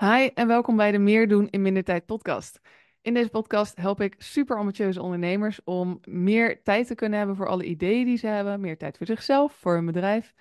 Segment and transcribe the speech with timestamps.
[0.00, 2.60] Hi en welkom bij de Meer doen in minder tijd podcast.
[3.02, 7.48] In deze podcast help ik super ambitieuze ondernemers om meer tijd te kunnen hebben voor
[7.48, 10.34] alle ideeën die ze hebben, meer tijd voor zichzelf, voor hun bedrijf,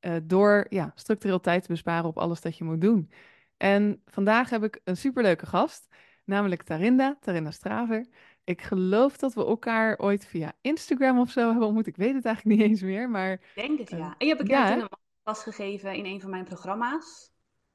[0.00, 3.10] eh, door ja, structureel tijd te besparen op alles dat je moet doen.
[3.56, 5.88] En vandaag heb ik een superleuke gast,
[6.24, 8.06] namelijk Tarinda, Tarinda Straver.
[8.44, 11.86] Ik geloof dat we elkaar ooit via Instagram of zo hebben ontmoet.
[11.86, 14.14] Ik weet het eigenlijk niet eens meer, maar Denk het, eh, ja.
[14.18, 17.30] En je hebt een ja, keer toen een masterclass gegeven in een van mijn programma's.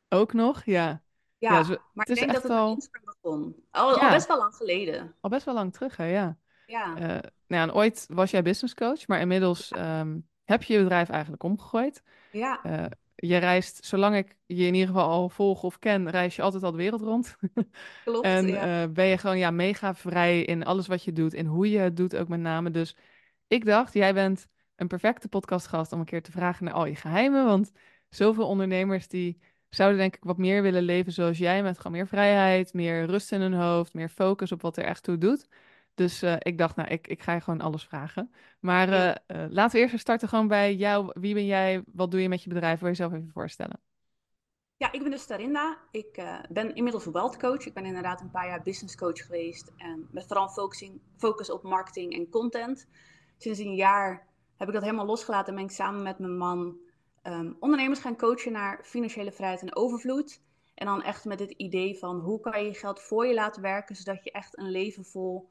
[0.10, 1.06] ook nog, ja.
[1.38, 3.56] Ja, zo, maar het ik is denk dat het al, Instagram begon.
[3.72, 5.16] Al, al best wel lang geleden.
[5.20, 6.38] al best wel lang terug, hè, ja.
[6.66, 10.74] Ja, Eh, nou ja, en ooit was jij business coach, maar inmiddels ehm, heb je
[10.74, 12.04] je bedrijf eigenlijk omgegooid.
[12.30, 16.36] ja, Eh, je reist, zolang ik je in ieder geval al volg of ken, reis
[16.36, 17.36] je altijd al de wereld rond.
[18.04, 18.26] klopt.
[18.26, 21.46] En Ja, eh, ben je gewoon ja, mega vrij in alles wat je doet, in
[21.46, 22.72] hoe je het doet ook met name.
[22.72, 22.96] Dus
[23.48, 26.96] ik dacht, jij bent een perfecte podcastgast om een keer te vragen naar al je
[26.96, 27.46] geheimen.
[27.46, 27.72] Want
[28.10, 32.08] zoveel ondernemers die zouden denk ik wat meer willen leven zoals jij, met gewoon meer
[32.08, 35.48] vrijheid, meer rust in hun hoofd, meer focus op wat er echt toe doet.
[35.98, 38.32] Dus eh, ik dacht, nou, ik, ik ga je gewoon alles vragen.
[38.60, 41.12] Maar eh, eh, laten we eerst eens starten gewoon bij jou.
[41.14, 41.84] Wie ben jij?
[41.94, 42.80] Wat doe je met je bedrijf?
[42.80, 43.80] Wil je jezelf even voorstellen?
[44.78, 45.78] Ja, ik ben dus Tarinda.
[45.92, 47.66] Ik ben inmiddels een wealth coach.
[47.66, 49.72] Ik ben inderdaad een paar jaar business coach geweest.
[49.78, 52.88] En met vooral focusing, focus op marketing en content.
[53.38, 56.78] Sinds een jaar heb ik dat helemaal losgelaten en ben ik samen met mijn man
[57.28, 60.42] ehm, ondernemers gaan coachen naar financiële vrijheid en overvloed.
[60.76, 63.96] En dan echt met het idee van hoe kan je geld voor je laten werken,
[63.96, 65.50] zodat je echt een leven vol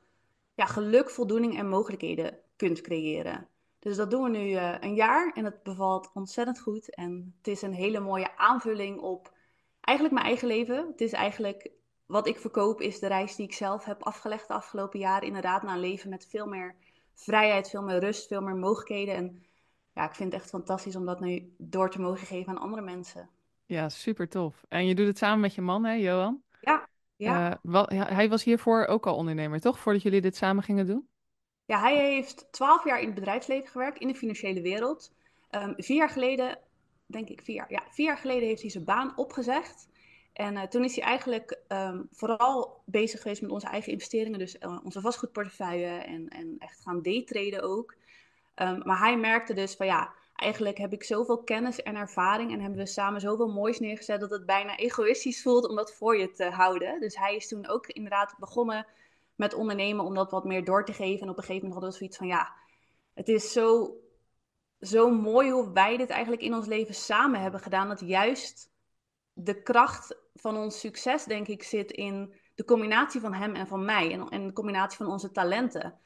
[0.55, 3.49] ja, geluk, voldoening en mogelijkheden kunt creëren.
[3.79, 6.95] Dus dat doen we nu uh, een jaar en het bevalt ontzettend goed.
[6.95, 9.33] En het is een hele mooie aanvulling op
[9.81, 10.87] eigenlijk mijn eigen leven.
[10.87, 11.71] Het is eigenlijk
[12.07, 15.27] wat ik verkoop, is de reis die ik zelf heb afgelegd de afgelopen jaren.
[15.27, 16.75] Inderdaad, naar een leven met veel meer
[17.15, 19.15] vrijheid, veel meer rust, veel meer mogelijkheden.
[19.15, 19.47] En
[19.97, 22.83] ja, ik vind het echt fantastisch om dat nu door te mogen geven aan andere
[22.83, 23.31] mensen.
[23.65, 24.65] Ja, super tof.
[24.69, 26.43] En je doet het samen met je man, hè, Johan?
[26.61, 27.59] Ja, Eh, ja.
[27.63, 29.79] wat, ja, hij was hiervoor ook al ondernemer, toch?
[29.79, 31.09] Voordat jullie dit samen gingen doen?
[31.65, 35.15] Ja, hij heeft twaalf jaar in het bedrijfsleven gewerkt, in de financiële wereld.
[35.51, 36.59] Um, vier jaar geleden,
[37.07, 39.89] denk ik vier jaar, ja, vier jaar geleden heeft hij zijn baan opgezegd.
[40.33, 44.57] En uh, toen is hij eigenlijk um, vooral bezig geweest met onze eigen investeringen, dus
[44.61, 47.97] uh, onze vastgoedportefeuille en, en echt gaan daytraden ook.
[48.63, 52.61] Um, maar hij merkte dus van ja, eigenlijk heb ik zoveel kennis en ervaring en
[52.61, 56.31] hebben we samen zoveel moois neergezet dat het bijna egoïstisch voelt om dat voor je
[56.31, 57.01] te houden.
[57.01, 58.87] Dus hij is toen ook inderdaad begonnen
[59.35, 61.23] met ondernemen om dat wat meer door te geven.
[61.23, 62.55] En op een gegeven moment hadden we zoiets van ja,
[63.15, 63.97] het is zo,
[64.81, 67.89] zo mooi hoe wij dit eigenlijk in ons leven samen hebben gedaan.
[67.89, 68.71] Dat juist
[69.33, 73.85] de kracht van ons succes, denk ik, zit in de combinatie van hem en van
[73.85, 74.13] mij.
[74.13, 75.99] En, en de combinatie van onze talenten.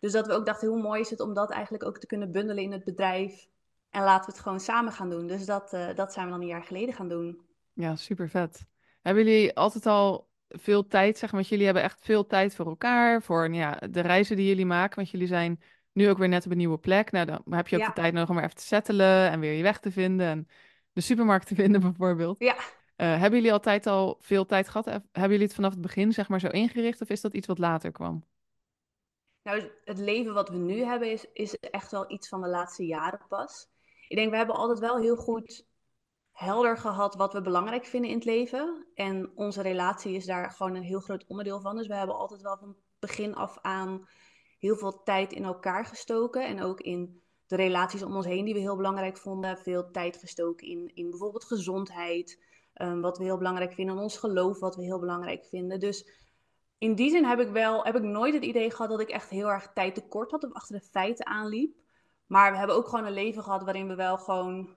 [0.00, 2.32] Dus dat we ook dachten, hoe mooi is het om dat eigenlijk ook te kunnen
[2.32, 3.46] bundelen in het bedrijf.
[3.90, 5.26] En laten we het gewoon samen gaan doen.
[5.26, 7.40] Dus dat, uh, dat zijn we dan een jaar geleden gaan doen.
[7.72, 8.66] Ja, super vet.
[9.02, 12.66] Hebben jullie altijd al veel tijd, zeg maar, want jullie hebben echt veel tijd voor
[12.66, 16.28] elkaar, voor nou ja, de reizen die jullie maken, want jullie zijn nu ook weer
[16.28, 17.10] net op een nieuwe plek.
[17.10, 17.88] Nou, dan heb je ook Ja.
[17.88, 20.48] de tijd nodig om weer even te settelen en weer je weg te vinden en
[20.92, 22.36] de supermarkt te vinden bijvoorbeeld.
[22.38, 22.54] Ja.
[22.54, 22.60] Uh,
[22.96, 24.84] hebben jullie altijd al veel tijd gehad?
[24.86, 27.58] Hebben jullie het vanaf het begin, zeg maar, zo ingericht of is dat iets wat
[27.58, 28.24] later kwam?
[29.48, 32.86] Nou, het leven wat we nu hebben is, is echt wel iets van de laatste
[32.86, 33.68] jaren pas.
[34.08, 35.66] Ik denk, we hebben altijd wel heel goed
[36.32, 38.86] helder gehad wat we belangrijk vinden in het leven.
[38.94, 41.76] En onze relatie is daar gewoon een heel groot onderdeel van.
[41.76, 44.08] Dus we hebben altijd wel van begin af aan
[44.58, 46.46] heel veel tijd in elkaar gestoken.
[46.46, 49.58] En ook in de relaties om ons heen die we heel belangrijk vonden.
[49.58, 52.46] Veel tijd gestoken in, in bijvoorbeeld gezondheid.
[52.74, 53.96] Um, wat we heel belangrijk vinden.
[53.96, 55.80] En ons geloof wat we heel belangrijk vinden.
[55.80, 56.27] Dus
[56.78, 59.30] in die zin heb ik wel, heb ik nooit het idee gehad dat ik echt
[59.30, 61.76] heel erg tijd tekort had of achter de feiten aanliep.
[62.26, 64.76] Maar we hebben ook gewoon een leven gehad waarin we wel gewoon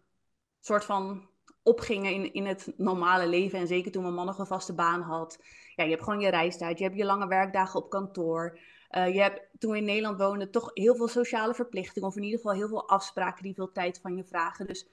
[0.59, 1.29] soort van
[1.63, 3.59] opgingen in, in het normale leven.
[3.59, 5.39] En zeker toen mijn man nog een vaste baan had.
[5.75, 8.59] Ja, je hebt gewoon je reistijd, je hebt je lange werkdagen op kantoor.
[8.91, 12.07] Uh, je hebt toen we in Nederland woonden toch heel veel sociale verplichtingen.
[12.07, 14.67] Of in ieder geval heel veel afspraken die veel tijd van je vragen.
[14.67, 14.87] Dus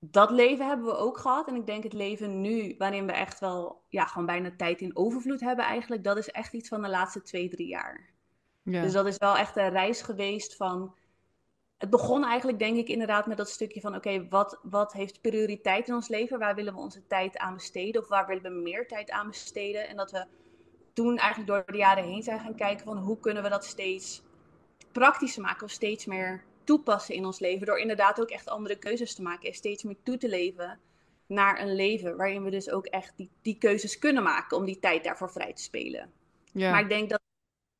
[0.00, 1.48] dat leven hebben we ook gehad.
[1.48, 4.96] En ik denk het leven nu, waarin we echt wel ja, gewoon bijna tijd in
[4.96, 6.04] overvloed hebben eigenlijk.
[6.04, 8.10] Dat is echt iets van de laatste twee, drie jaar.
[8.62, 8.82] Ja.
[8.82, 10.94] Dus dat is wel echt een reis geweest van
[11.78, 15.20] het begon eigenlijk, denk ik, inderdaad met dat stukje van: oké, okay, wat, wat heeft
[15.20, 16.38] prioriteit in ons leven?
[16.38, 18.02] Waar willen we onze tijd aan besteden?
[18.02, 19.88] Of waar willen we meer tijd aan besteden?
[19.88, 20.26] En dat we
[20.92, 24.22] toen eigenlijk door de jaren heen zijn gaan kijken van hoe kunnen we dat steeds
[24.92, 27.66] praktischer maken of steeds meer toepassen in ons leven.
[27.66, 30.80] Door inderdaad ook echt andere keuzes te maken en steeds meer toe te leven
[31.26, 34.78] naar een leven waarin we dus ook echt die, die keuzes kunnen maken om die
[34.78, 36.12] tijd daarvoor vrij te spelen.
[36.52, 36.70] Ja.
[36.70, 37.20] Maar ik denk dat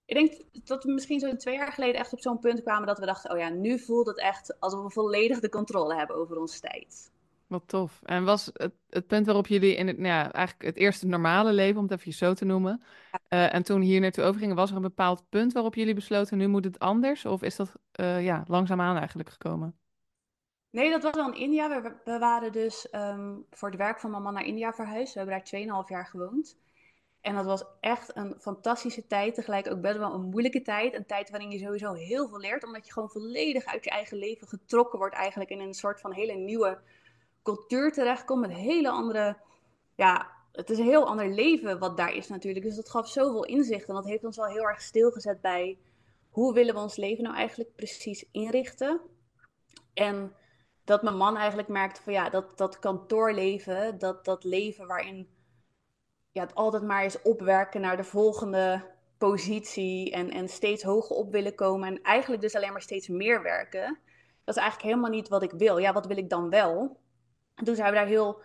[0.04, 2.98] ik denk dat we misschien zo'n twee jaar geleden echt op zo'n punt kwamen dat
[2.98, 6.38] we dachten, oh ja, nu voelt het echt alsof we volledig de controle hebben over
[6.38, 7.10] onze tijd.
[7.48, 8.00] Wat tof.
[8.02, 11.52] En was het, het punt waarop jullie in het, nou ja, eigenlijk het eerste normale
[11.52, 12.82] leven, om het even zo te noemen,
[13.28, 16.46] eh, en toen hier naartoe overgingen, was er een bepaald punt waarop jullie besloten, nu
[16.46, 17.24] moet het anders?
[17.24, 19.78] Of is dat uh, ja, langzaamaan eigenlijk gekomen?
[20.70, 21.82] Nee, dat was wel in India.
[21.82, 25.14] We, we waren dus ehm, voor het werk van mijn man naar India verhuisd.
[25.14, 26.58] We hebben daar 2,5 jaar gewoond.
[27.20, 29.34] En dat was echt een fantastische tijd.
[29.34, 30.94] Tegelijk ook best wel een moeilijke tijd.
[30.94, 32.64] Een tijd waarin je sowieso heel veel leert.
[32.64, 35.14] Omdat je gewoon volledig uit je eigen leven getrokken wordt.
[35.14, 36.78] Eigenlijk in een soort van hele nieuwe
[37.54, 38.40] cultuur terechtkomt.
[38.40, 39.36] Met hele andere...
[39.94, 42.64] Ja, het is een heel ander leven wat daar is natuurlijk.
[42.64, 43.88] Dus dat gaf zoveel inzicht.
[43.88, 45.78] En dat heeft ons wel heel erg stilgezet bij...
[46.28, 49.00] Hoe willen we ons leven nou eigenlijk precies inrichten?
[49.94, 50.32] En
[50.84, 55.28] dat mijn man eigenlijk merkte van ja, dat, dat kantoorleven, dat, dat leven waarin
[56.32, 58.84] ja, het altijd maar is opwerken naar de volgende
[59.18, 63.42] positie en, en steeds hoger op willen komen en eigenlijk dus alleen maar steeds meer
[63.42, 63.98] werken.
[64.44, 65.78] Dat is eigenlijk helemaal niet wat ik wil.
[65.78, 67.00] Ja, wat wil ik dan wel?
[67.58, 68.40] En toen zijn we daar heel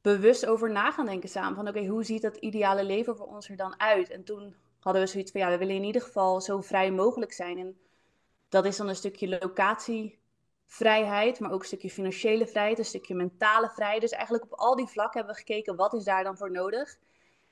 [0.00, 1.54] bewust over na gaan denken samen.
[1.54, 4.10] Van oké, hoe ziet dat ideale leven voor ons er dan uit?
[4.10, 7.32] En toen hadden we zoiets van ja, we willen in ieder geval zo vrij mogelijk
[7.32, 7.58] zijn.
[7.58, 7.78] En
[8.48, 13.70] dat is dan een stukje locatievrijheid, maar ook een stukje financiële vrijheid, een stukje mentale
[13.70, 14.00] vrijheid.
[14.00, 16.98] Dus eigenlijk op al die vlakken hebben we gekeken, wat is daar dan voor nodig?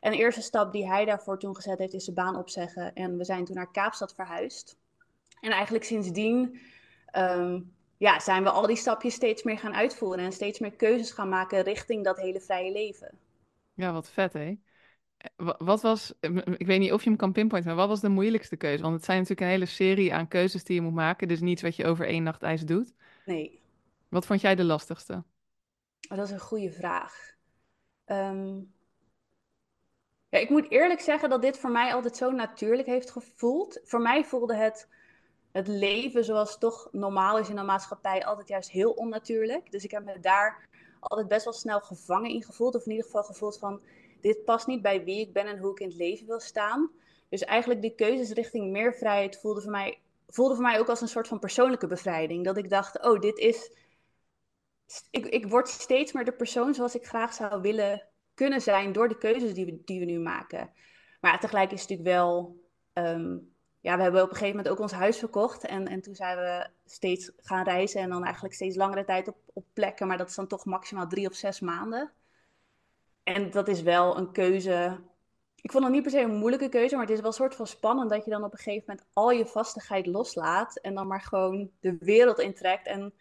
[0.01, 2.95] En de eerste stap die hij daarvoor toen gezet heeft, is de baan opzeggen.
[2.95, 4.77] En we zijn toen naar Kaapstad verhuisd.
[5.41, 6.61] En eigenlijk sindsdien
[7.07, 7.61] ehm,
[8.03, 10.25] ja, zijn we al die stapjes steeds meer gaan uitvoeren.
[10.25, 13.19] En steeds meer keuzes gaan maken richting dat hele vrije leven.
[13.75, 14.59] Ja, wat vet hè?
[15.59, 16.13] Wat was,
[16.57, 18.83] ik weet niet of je hem kan pinpointen, maar wat was de moeilijkste keuze?
[18.83, 21.29] Want het zijn natuurlijk een hele serie aan keuzes die je moet maken.
[21.29, 22.95] Dus niets wat je over één nacht ijs doet.
[23.27, 23.61] Nee.
[24.09, 25.25] Wat vond jij de lastigste?
[26.11, 27.35] Oh, dat is een goede vraag.
[28.07, 28.73] Um,
[30.29, 33.81] ja, ik moet eerlijk zeggen dat dit voor mij altijd zo natuurlijk heeft gevoeld.
[33.85, 34.89] Voor mij voelde het,
[35.53, 39.71] het leven zoals toch normaal is in een maatschappij altijd juist heel onnatuurlijk.
[39.71, 40.69] Dus ik heb me daar
[41.01, 42.75] altijd best wel snel gevangen in gevoeld.
[42.75, 43.81] Of in ieder geval gevoeld van,
[44.21, 46.91] dit past niet bij wie ik ben en hoe ik in het leven wil staan.
[47.29, 51.01] Dus eigenlijk die keuzes richting meer vrijheid voelde voor mij, voelde voor mij ook als
[51.01, 52.45] een soort van persoonlijke bevrijding.
[52.45, 53.73] Dat ik dacht, oh, dit is...
[55.11, 59.09] Ik, ik word steeds meer de persoon zoals ik graag zou willen kunnen zijn door
[59.09, 60.73] de keuzes die we, die we nu maken.
[61.21, 62.61] Maar tegelijk is het natuurlijk wel.
[62.93, 63.37] Ehm,
[63.83, 65.65] ja, we hebben op een gegeven moment ook ons huis verkocht.
[65.65, 68.01] En, en toen zijn we steeds gaan reizen.
[68.01, 70.07] En dan eigenlijk steeds langere tijd op, op plekken.
[70.07, 72.13] Maar dat is dan toch maximaal drie of zes maanden.
[73.23, 75.01] En dat is wel een keuze.
[75.57, 76.95] Ik vond het niet per se een moeilijke keuze.
[76.95, 79.07] Maar het is wel een soort van spannend dat je dan op een gegeven moment
[79.13, 80.77] al je vastigheid loslaat.
[80.77, 82.87] En dan maar gewoon de wereld intrekt.
[82.87, 83.15] En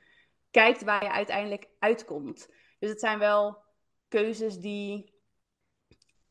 [0.52, 2.50] kijkt waar je uiteindelijk uitkomt.
[2.80, 3.58] Dus het zijn wel
[4.08, 5.11] keuzes die.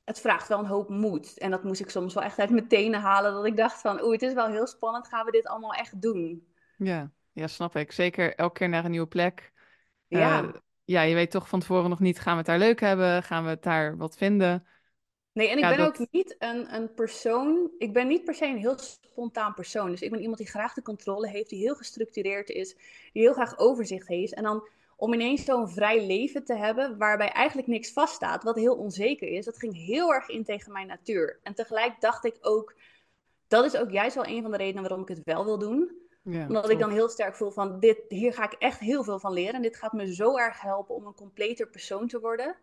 [0.05, 1.39] Het vraagt wel een hoop moed.
[1.39, 3.33] En dat moest ik soms wel echt uit mijn tenen halen.
[3.33, 5.09] Dat ik dacht van, oeh, het is wel heel spannend.
[5.09, 6.47] Gaan we dit allemaal echt doen?
[6.77, 7.93] Ja, ja snap ik.
[7.93, 9.53] Zeker elke keer naar een nieuwe plek.
[10.07, 10.43] Ja.
[10.43, 10.49] Uh,
[10.85, 13.23] ja, je weet toch van tevoren nog niet, gaan we het daar leuk hebben?
[13.23, 14.67] Gaan we het daar wat vinden?
[15.33, 17.71] Nee, en ik ben ook niet een, een persoon.
[17.79, 19.91] Ik ben niet per se een heel spontaan persoon.
[19.91, 22.75] Dus ik ben iemand die graag de controle heeft, die heel gestructureerd is,
[23.13, 24.35] die heel graag overzicht heeft.
[24.35, 24.69] En dan
[25.01, 29.45] om ineens zo'n vrij leven te hebben waarbij eigenlijk niks vaststaat, wat heel onzeker is,
[29.45, 31.41] dat ging heel erg in tegen mijn natuur.
[31.43, 32.75] En tegelijk dacht ik ook,
[33.49, 35.99] dat is ook juist wel een van de redenen waarom ik het wel wil doen.
[36.23, 39.19] Ja, Omdat ik dan heel sterk voel van, dit, hier ga ik echt heel veel
[39.19, 39.55] van leren.
[39.55, 42.57] En dit gaat me zo erg helpen om een completer persoon te worden.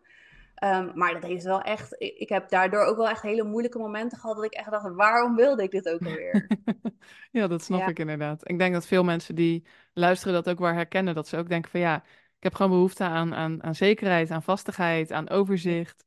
[0.64, 3.78] Um, maar dat heeft wel echt, ik, ik, heb daardoor ook wel echt hele moeilijke
[3.78, 6.46] momenten gehad dat ik echt dacht, waarom wilde ik dit ook alweer?
[7.38, 8.48] ja, dat snap ik inderdaad.
[8.48, 11.70] Ik denk dat veel mensen die luisteren dat ook wel herkennen, dat ze ook denken
[11.70, 12.02] van ja,
[12.38, 16.04] ik heb gewoon behoefte aan, aan, aan zekerheid, aan vastigheid, aan overzicht.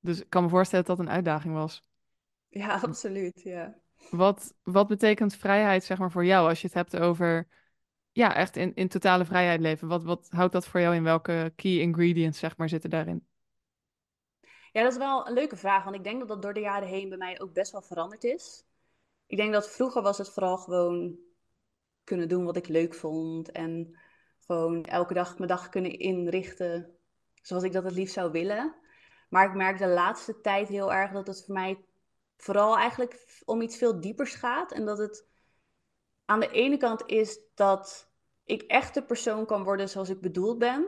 [0.00, 1.82] Dus ik kan me voorstellen dat dat een uitdaging was.
[2.48, 3.42] Ja, absoluut.
[3.42, 3.78] Ja.
[4.10, 7.48] Wat, wat betekent vrijheid, zeg maar, voor jou als je het hebt over,
[8.12, 9.88] ja, echt in, in totale vrijheid leven?
[9.88, 11.02] Wat, wat houdt dat voor jou in?
[11.02, 13.26] Welke key ingredients, zeg maar, zitten daarin?
[14.72, 16.88] Ja, dat is wel een leuke vraag, want ik denk dat dat door de jaren
[16.88, 18.64] heen bij mij ook best wel veranderd is.
[19.26, 21.18] Ik denk dat vroeger was het vooral gewoon
[22.04, 23.98] kunnen doen wat ik leuk vond en
[24.46, 26.96] gewoon elke dag mijn dag kunnen inrichten
[27.42, 28.74] zoals ik dat het liefst zou willen.
[29.28, 31.84] Maar ik merk de laatste tijd heel erg dat het voor mij
[32.36, 34.72] vooral eigenlijk om iets veel diepers gaat.
[34.72, 35.26] En dat het
[36.24, 38.10] aan de ene kant is dat
[38.44, 40.86] ik echt de persoon kan worden zoals ik bedoeld ben.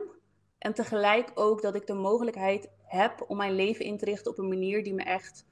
[0.57, 4.37] En tegelijk ook dat ik de mogelijkheid heb om mijn leven in te richten op
[4.37, 5.45] een manier die me echt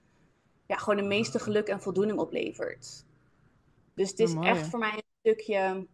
[0.68, 3.06] ja, gewoon de meeste geluk en voldoening oplevert.
[3.94, 5.88] Dus het is echt voor mij een stukje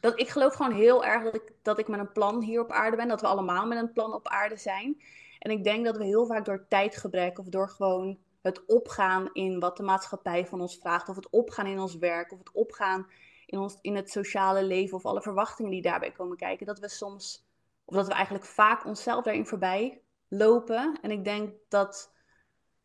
[0.00, 2.70] dat, ik geloof gewoon heel erg dat ik, dat ik met een plan hier op
[2.70, 3.08] aarde ben.
[3.08, 5.02] Dat we allemaal met een plan op aarde zijn.
[5.38, 9.60] En ik denk dat we heel vaak door tijdgebrek of door gewoon het opgaan in
[9.60, 11.08] wat de maatschappij van ons vraagt.
[11.08, 12.32] Of het opgaan in ons werk.
[12.32, 13.06] Of het opgaan
[13.46, 14.96] in, ons, in het sociale leven.
[14.96, 16.66] Of alle verwachtingen die daarbij komen kijken.
[16.66, 17.48] Dat we soms
[17.90, 20.98] of dat we eigenlijk vaak onszelf daarin voorbij lopen.
[21.02, 22.12] En ik denk dat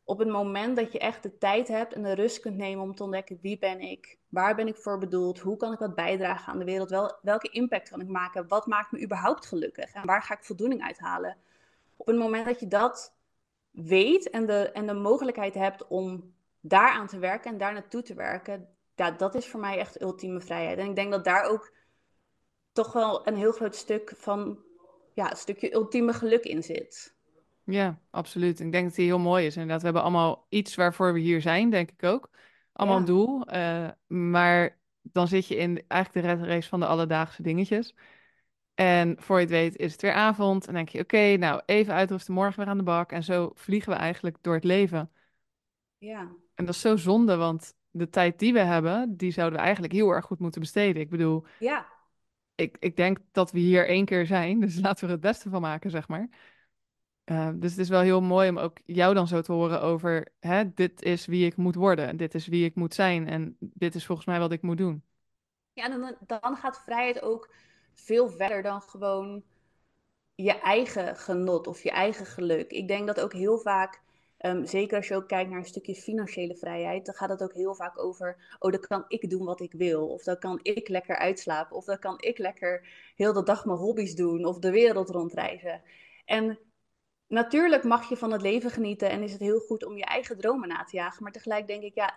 [0.03, 2.95] op het moment dat je echt de tijd hebt en de rust kunt nemen om
[2.95, 6.53] te ontdekken wie ben ik, waar ben ik voor bedoeld, hoe kan ik wat bijdragen
[6.53, 10.05] aan de wereld, wel, welke impact kan ik maken, wat maakt me überhaupt gelukkig en
[10.05, 11.37] waar ga ik voldoening uithalen.
[11.97, 13.15] Op het moment dat je dat
[13.71, 18.13] weet en de, en de mogelijkheid hebt om daaraan te werken en daar naartoe te
[18.13, 20.77] werken, ja, dat is voor mij echt ultieme vrijheid.
[20.77, 21.73] En ik denk dat daar ook
[22.71, 24.59] toch wel een heel groot stuk van,
[25.13, 27.15] ja, een stukje ultieme geluk in zit.
[27.63, 28.59] Ja, absoluut.
[28.59, 29.53] Ik denk dat die heel mooi is.
[29.53, 32.29] Inderdaad, we hebben allemaal iets waarvoor we hier zijn, denk ik ook.
[32.75, 33.53] Allemaal doel.
[33.55, 37.95] Uh, maar dan zit je in eigenlijk de red race van de alledaagse dingetjes.
[38.73, 40.67] En voor je het weet is het weer avond.
[40.67, 43.11] En denk je, oké, nou even uitrusten, morgen weer aan de bak.
[43.11, 45.11] En zo vliegen we eigenlijk door het leven.
[45.97, 46.31] Ja.
[46.55, 49.93] En dat is zo zonde, want de tijd die we hebben, die zouden we eigenlijk
[49.93, 51.01] heel erg goed moeten besteden.
[51.01, 51.87] Ik bedoel, ja.
[52.55, 55.49] ik, ik denk dat we hier één keer zijn, dus laten we er het beste
[55.49, 56.29] van maken, zeg maar.
[57.25, 60.27] Uh, dus het is wel heel mooi om ook jou dan zo te horen over,
[60.39, 63.95] hè, dit is wie ik moet worden, dit is wie ik moet zijn en dit
[63.95, 65.03] is volgens mij wat ik moet doen.
[65.73, 67.53] Ja, dan, dan gaat vrijheid ook
[67.93, 69.43] veel verder dan gewoon
[70.35, 72.71] je eigen genot of je eigen geluk.
[72.71, 74.01] Ik denk dat ook heel vaak,
[74.39, 77.53] um, zeker als je ook kijkt naar een stukje financiële vrijheid, dan gaat het ook
[77.53, 80.07] heel vaak over, oh, dan kan ik doen wat ik wil.
[80.07, 81.75] Of dan kan ik lekker uitslapen.
[81.75, 85.81] Of dan kan ik lekker heel de dag mijn hobby's doen of de wereld rondreizen.
[86.25, 86.59] En
[87.27, 90.37] natuurlijk mag je van het leven genieten en is het heel goed om je eigen
[90.37, 91.23] dromen na te jagen.
[91.23, 92.13] Maar tegelijk denk ik, ja,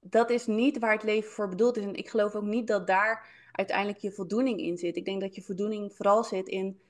[0.00, 1.84] dat is niet waar het leven voor bedoeld is.
[1.84, 4.96] En ik geloof ook niet dat daar uiteindelijk je voldoening in zit.
[4.96, 6.80] Ik denk dat je voldoening vooral zit in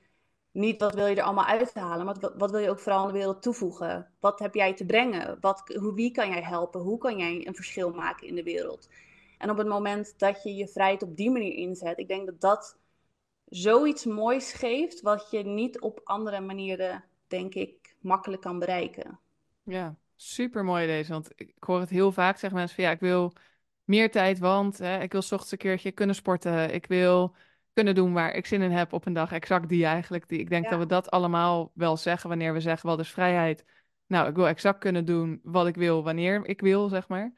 [0.51, 3.13] niet wat wil je er allemaal uithalen, maar wat, wil je ook vooral aan de
[3.13, 4.11] wereld toevoegen?
[4.19, 5.37] Wat heb jij te brengen?
[5.41, 6.81] Wat, hoe, wie kan jij helpen?
[6.81, 8.89] Hoe kan jij een verschil maken in de wereld?
[9.37, 12.41] En op het moment dat je je vrijheid op die manier inzet, ik denk dat
[12.41, 12.77] dat
[13.45, 19.19] zoiets moois geeft, wat je niet op andere manieren, denk ik, makkelijk kan bereiken.
[19.63, 21.11] Ja, super mooi deze.
[21.11, 23.33] Want ik hoor het heel vaak zeggen mensen van ja, ik wil
[23.83, 26.73] meer tijd, want hè, ik wil s ochtends een keertje kunnen sporten.
[26.73, 27.35] Ik wil
[27.73, 29.31] kunnen doen waar ik zin in heb op een dag.
[29.31, 30.29] Exact die eigenlijk.
[30.29, 33.65] Die, ik denk dat we dat allemaal wel zeggen wanneer we zeggen wat is vrijheid.
[34.07, 37.33] Nou, ik wil exact kunnen doen wat ik wil wanneer ik wil, zeg maar.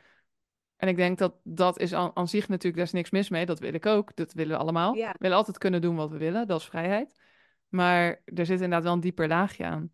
[0.75, 3.45] En ik denk dat dat is aan, aan zich natuurlijk, daar is niks mis mee.
[3.45, 4.15] Dat wil ik ook.
[4.15, 4.93] Dat willen we allemaal.
[4.93, 6.47] We willen altijd kunnen doen wat we willen.
[6.47, 7.19] Dat is vrijheid.
[7.71, 9.91] Maar er zit inderdaad wel een dieper laagje aan.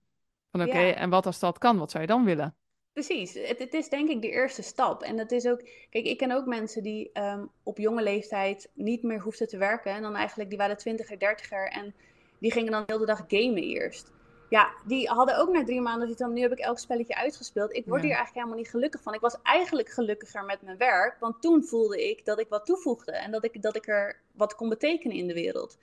[0.51, 1.77] Van oké, en wat als dat kan?
[1.77, 2.55] Wat zou je dan willen?
[2.93, 5.01] Precies, het, het, is denk ik de eerste stap.
[5.01, 9.03] En dat is ook, kijk, ik ken ook mensen die ehm, op jonge leeftijd niet
[9.03, 9.91] meer hoefden te werken.
[9.91, 11.93] En dan eigenlijk, die waren twintiger, dertiger en
[12.39, 14.12] die gingen dan de hele dag gamen eerst.
[14.50, 17.75] Ja, die hadden ook na drie maanden dan nu heb ik elk spelletje uitgespeeld.
[17.75, 19.13] Ik word hier eigenlijk helemaal niet gelukkig van.
[19.13, 23.12] Ik was eigenlijk gelukkiger met mijn werk, want toen voelde ik dat ik wat toevoegde.
[23.12, 25.77] En dat ik, dat ik er wat kon betekenen in de wereld.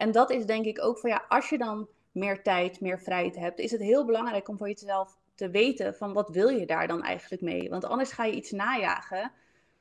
[0.00, 3.36] En dat is denk ik ook van, ja, als je dan meer tijd, meer vrijheid
[3.36, 6.88] hebt, is het heel belangrijk om voor jezelf te weten van wat wil je daar
[6.88, 7.70] dan eigenlijk mee?
[7.70, 9.32] Want anders ga je iets najagen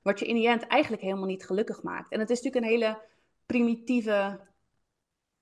[0.01, 2.11] wat je in die end eigenlijk helemaal niet gelukkig maakt.
[2.11, 3.01] En het is natuurlijk een hele
[3.45, 4.39] primitieve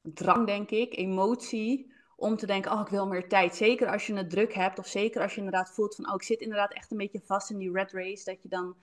[0.02, 3.56] drang, denk ik, emotie, om te denken, oh, ik wil meer tijd.
[3.56, 6.24] Zeker als je het druk hebt, of zeker als je inderdaad voelt van, oh, ik
[6.24, 8.76] zit inderdaad echt een beetje vast in die red race, dat je dan,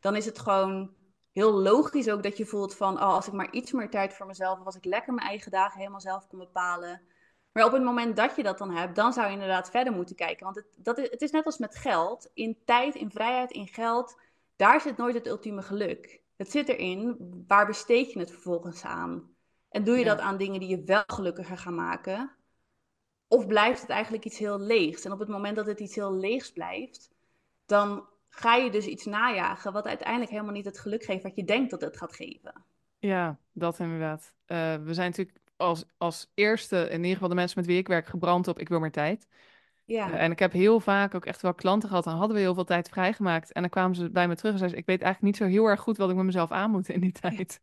[0.00, 0.90] dan is het gewoon
[1.32, 4.26] heel logisch ook dat je voelt van, oh, als ik maar iets meer tijd voor
[4.26, 7.02] mezelf, of als ik lekker mijn eigen dagen helemaal zelf kan bepalen,
[7.52, 10.16] maar op het moment dat je dat dan hebt, dan zou je inderdaad verder moeten
[10.16, 10.44] kijken.
[10.44, 12.30] Want het, dat is, het is net als met geld.
[12.34, 14.20] In tijd, in vrijheid, in geld,
[14.56, 16.20] daar zit nooit het ultieme geluk.
[16.36, 19.34] Het zit erin, waar besteed je het vervolgens aan?
[19.68, 22.36] En doe je dat aan dingen die je wel gelukkiger gaan maken?
[23.28, 25.04] Of blijft het eigenlijk iets heel leegs?
[25.04, 27.10] En op het moment dat het iets heel leegs blijft,
[27.66, 31.44] dan ga je dus iets najagen wat uiteindelijk helemaal niet het geluk geeft wat je
[31.44, 32.64] denkt dat het gaat geven.
[32.98, 34.34] Ja, dat inderdaad.
[34.46, 37.88] Uh, we zijn natuurlijk als, als eerste, in ieder geval de mensen met wie ik
[37.88, 39.28] werk, gebrand op ik wil meer tijd.
[39.84, 40.08] Ja.
[40.08, 42.04] Uh, en ik heb heel vaak ook echt wel klanten gehad.
[42.04, 43.52] Dan hadden we heel veel tijd vrijgemaakt.
[43.52, 45.54] En dan kwamen ze bij me terug en zeiden ze, ik weet eigenlijk niet zo
[45.54, 47.60] heel erg goed wat ik met mezelf aan moet in die tijd.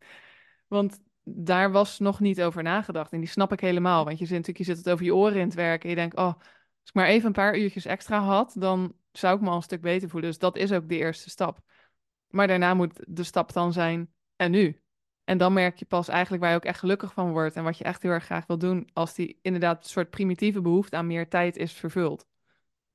[0.68, 3.12] Want daar was nog niet over nagedacht.
[3.12, 4.04] En die snap ik helemaal.
[4.04, 5.82] Want je zit natuurlijk, je zit het over je oren in het werk.
[5.82, 9.36] En je denkt, oh, als ik maar even een paar uurtjes extra had, dan zou
[9.36, 10.30] ik me al een stuk beter voelen.
[10.30, 11.60] Dus dat is ook de eerste stap.
[12.28, 14.80] Maar daarna moet de stap dan zijn, en nu?
[15.24, 17.78] En dan merk je pas eigenlijk waar je ook echt gelukkig van wordt en wat
[17.78, 21.06] je echt heel erg graag wil doen, als die inderdaad een soort primitieve behoefte aan
[21.06, 22.26] meer tijd is vervuld.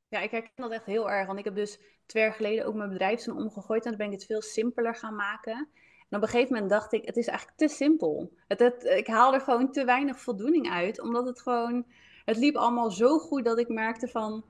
[0.07, 1.27] Ja, ik herken dat echt heel erg.
[1.27, 4.13] Want ik heb dus twee jaar geleden ook mijn bedrijf omgegooid en dan ben ik
[4.13, 5.69] het veel simpeler gaan maken.
[6.09, 8.33] En op een gegeven moment dacht ik, het is eigenlijk te simpel.
[8.47, 11.85] Het, ik haal er gewoon te weinig voldoening uit, omdat het gewoon,
[12.25, 14.45] het liep allemaal zo goed dat ik merkte van,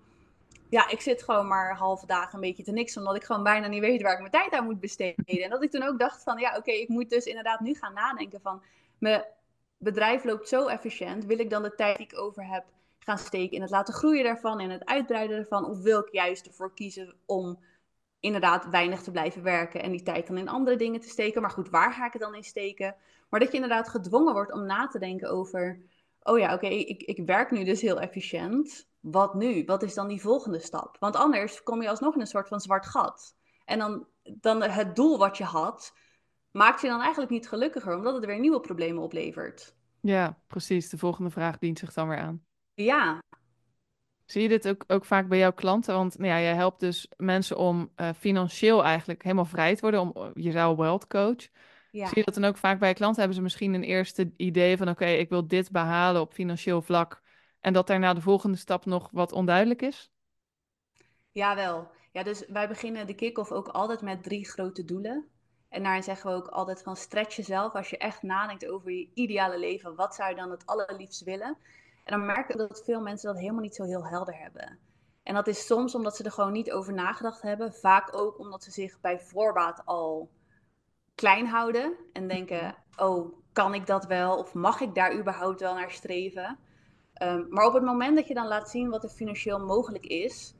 [0.70, 3.68] ja, ik zit gewoon maar halve dagen een beetje te niks, omdat ik gewoon bijna
[3.68, 5.44] niet weet waar ik mijn tijd aan moet besteden.
[5.44, 7.94] En dat ik toen ook dacht van, ja, oké, ik moet dus inderdaad nu gaan
[7.94, 8.64] nadenken van,
[9.00, 9.26] me
[9.78, 12.66] bedrijf loopt zo efficiënt, wil ik dan de tijd die ik over heb
[13.00, 16.46] gaan steken in het laten groeien daarvan, in het uitbreiden ervan, of wil ik juist
[16.46, 17.60] ervoor kiezen om
[18.20, 21.42] inderdaad weinig te blijven werken en die tijd dan in andere dingen te steken.
[21.42, 22.96] Maar goed, waar ga ik het dan in steken?
[23.30, 25.80] Maar dat je inderdaad gedwongen wordt om na te denken over,
[26.22, 28.88] oh ja, oké, ik, ik werk nu dus heel efficiënt.
[29.12, 29.64] Wat nu?
[29.66, 30.98] Wat is dan die volgende stap?
[31.00, 33.36] Want anders kom je alsnog in een soort van zwart gat.
[33.66, 35.94] En dan, dan het doel wat je had,
[36.52, 39.76] maakt je dan eigenlijk niet gelukkiger, omdat het weer nieuwe problemen oplevert.
[40.02, 40.90] Ja, precies.
[40.90, 42.46] De volgende vraag dient zich dan weer aan.
[42.74, 43.22] Ja,
[44.26, 45.96] Zie je dit ook, ook vaak bij jouw klanten?
[45.96, 50.00] Want nou ja, jij helpt dus mensen om uh, financieel eigenlijk helemaal vrij te worden.
[50.00, 51.48] Om, je zou wealth coach.
[51.92, 52.08] ja.
[52.08, 53.20] Zie je dat dan ook vaak bij klanten?
[53.20, 57.22] Hebben ze misschien een eerste idee van oké, ik wil dit behalen op financieel vlak.
[57.66, 60.12] En dat daarna de volgende stap nog wat onduidelijk is?
[61.32, 61.92] Jawel.
[62.12, 65.28] Ja, dus wij beginnen de kick-off ook altijd met drie grote doelen.
[65.70, 67.74] En daarin zeggen we ook altijd van stretch jezelf.
[67.74, 71.58] Als je echt nadenkt over je ideale leven, wat zou je dan het allerliefst willen?
[72.04, 74.80] En dan merken we dat veel mensen dat helemaal niet zo heel helder hebben.
[75.24, 77.74] En dat is soms omdat ze er gewoon niet over nagedacht hebben.
[77.74, 80.30] Vaak ook omdat ze zich bij voorbaat al
[81.16, 81.96] klein houden.
[82.14, 84.38] En denken, oh, kan ik dat wel?
[84.38, 86.60] Of mag ik daar überhaupt wel naar streven?
[87.24, 90.54] Um, maar op het moment dat je dan laat zien wat er financieel mogelijk is...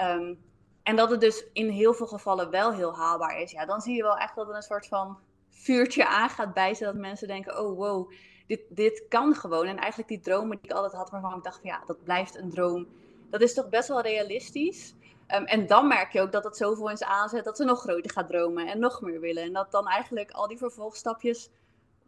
[0.00, 0.38] Um,
[0.82, 3.50] en dat het dus in heel veel gevallen wel heel haalbaar is...
[3.50, 5.18] Ja, dan zie je wel echt dat er een soort van
[5.50, 6.84] vuurtje aangaat bij ze.
[6.84, 8.12] Dat mensen denken, oh wow,
[8.46, 9.66] dit, dit kan gewoon.
[9.66, 12.36] En eigenlijk die dromen die ik altijd had, waarvan ik dacht van ja, dat blijft
[12.36, 12.86] een droom.
[13.30, 14.94] Dat is toch best wel realistisch.
[15.34, 18.10] Um, en dan merk je ook dat het zoveel ze aanzet dat ze nog groter
[18.10, 19.42] gaat dromen en nog meer willen.
[19.42, 21.50] En dat dan eigenlijk al die vervolgstapjes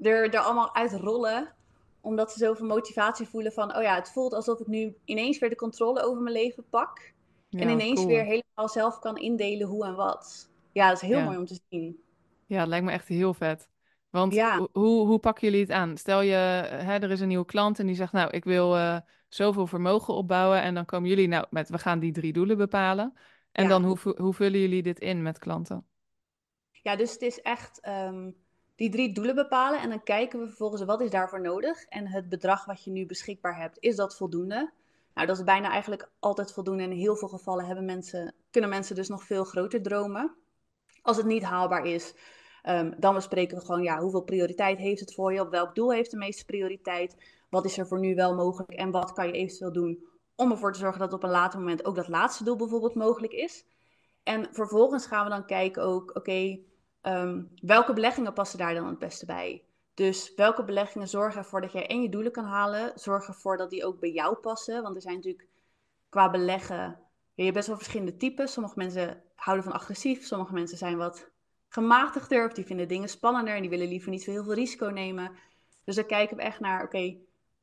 [0.00, 1.54] er, er allemaal uitrollen
[2.02, 5.50] omdat ze zoveel motivatie voelen van, oh ja, het voelt alsof ik nu ineens weer
[5.50, 7.12] de controle over mijn leven pak.
[7.49, 8.06] Ja, en ineens cool.
[8.06, 10.50] weer helemaal zelf kan indelen hoe en wat.
[10.73, 11.25] Ja, dat is heel ja.
[11.25, 12.02] mooi om te zien.
[12.47, 13.68] Ja, het lijkt me echt heel vet.
[14.11, 14.68] Want ja.
[14.73, 15.97] hoe, hoe pakken jullie het aan?
[15.97, 18.99] Stel je, hè, er is een nieuwe klant en die zegt, nou, ik wil uh,
[19.28, 20.62] zoveel vermogen opbouwen.
[20.62, 23.14] En dan komen jullie nou met, we gaan die drie doelen bepalen.
[23.52, 25.87] En dan hoe, hoe vullen jullie dit in met klanten?
[26.71, 28.36] Ja, dus het is echt um,
[28.75, 29.80] die drie doelen bepalen.
[29.80, 31.85] En dan kijken we vervolgens, wat is daarvoor nodig?
[31.85, 34.73] En het bedrag wat je nu beschikbaar hebt, is dat voldoende?
[35.15, 36.82] Nou, dat is bijna eigenlijk altijd voldoende.
[36.82, 40.35] En in heel veel gevallen hebben mensen, kunnen mensen dus nog veel groter dromen.
[41.02, 42.15] Als het niet haalbaar is,
[42.69, 45.41] Um, dan bespreken we gewoon, ja, hoeveel prioriteit heeft het voor je?
[45.41, 47.17] Op welk doel heeft de meeste prioriteit?
[47.50, 48.71] Wat is er voor nu wel mogelijk?
[48.71, 51.85] En wat kan je eventueel doen om ervoor te zorgen dat op een later moment
[51.85, 53.65] ook dat laatste doel bijvoorbeeld mogelijk is?
[54.23, 56.58] En vervolgens gaan we dan kijken ook, oké,
[57.02, 59.65] um, welke beleggingen passen daar dan het beste bij?
[59.95, 62.93] Dus welke beleggingen zorgen ervoor dat jij en je doelen kan halen?
[62.95, 64.82] Zorg ervoor dat die ook bij jou passen.
[64.82, 65.49] Want er zijn natuurlijk
[66.08, 66.99] qua beleggen,
[67.34, 68.52] je hebt best wel verschillende types.
[68.52, 71.30] Sommige mensen houden van agressief, sommige mensen zijn wat
[71.69, 74.86] gematigder of die vinden dingen spannender en die willen liever niet zo heel veel risico
[74.86, 75.30] nemen.
[75.84, 77.17] Dus dan kijken we echt naar, oké,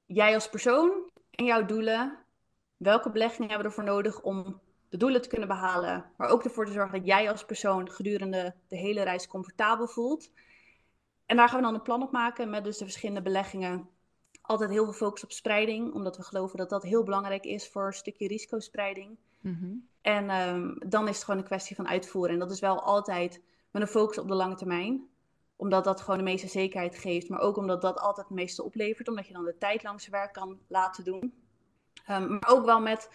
[0.06, 2.18] jij als persoon en jouw doelen,
[2.78, 6.66] welke beleggingen hebben we ervoor nodig om de doelen te kunnen behalen, maar ook ervoor
[6.66, 10.32] te zorgen dat jij als persoon gedurende de hele reis comfortabel voelt.
[11.26, 13.90] En daar gaan we dan een plan op maken met dus de verschillende beleggingen.
[14.42, 17.86] Altijd heel veel focus op spreiding, omdat we geloven dat dat heel belangrijk is voor
[17.86, 19.18] een stukje risicospreiding.
[19.42, 19.88] Mm -hmm.
[20.02, 22.34] En um, dan is het gewoon een kwestie van uitvoeren.
[22.34, 25.08] En dat is wel altijd met een focus op de lange termijn.
[25.56, 29.08] Omdat dat gewoon de meeste zekerheid geeft, maar ook omdat dat altijd het meeste oplevert,
[29.08, 31.34] omdat je dan de tijd langs werk kan laten doen.
[32.10, 33.10] Um, maar ook wel met,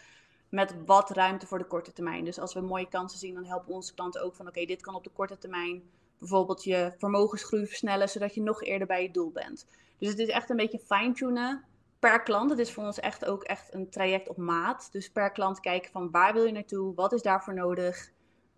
[0.54, 2.24] met wat ruimte voor de korte termijn.
[2.24, 4.94] Dus als we mooie kansen zien, dan helpen onze klanten ook van: oké, dit kan
[4.94, 5.82] op de korte termijn
[6.18, 9.66] bijvoorbeeld je vermogensgroei versnellen, zodat je nog eerder bij je doel bent.
[9.98, 11.64] Dus het is echt een beetje fine-tunen
[11.98, 12.50] per klant.
[12.50, 14.88] Het is voor ons echt ook echt een traject op maat.
[14.92, 18.10] Dus per klant kijken van waar wil je naartoe, wat is daarvoor nodig,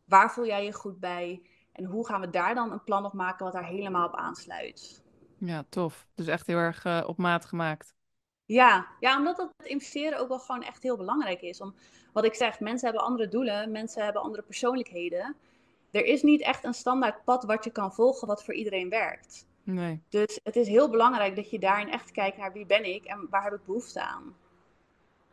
[0.05, 1.43] waar voel jij je goed bij.
[1.73, 5.05] En hoe gaan we daar dan een plan op maken wat daar helemaal op aansluit?
[5.39, 6.07] Ja, tof.
[6.15, 7.96] Dus echt heel erg uh, op maat gemaakt.
[8.47, 11.61] Ja, ja, omdat dat investeren ook wel gewoon echt heel belangrijk is.
[11.61, 11.75] Om,
[12.13, 15.37] wat ik zeg, mensen hebben andere doelen, mensen hebben andere persoonlijkheden.
[15.91, 19.47] Er is niet echt een standaard pad wat je kan volgen wat voor iedereen werkt.
[19.63, 20.03] Nee.
[20.09, 23.27] Dus het is heel belangrijk dat je daarin echt kijkt naar wie ben ik en
[23.31, 24.35] waar heb ik behoefte aan.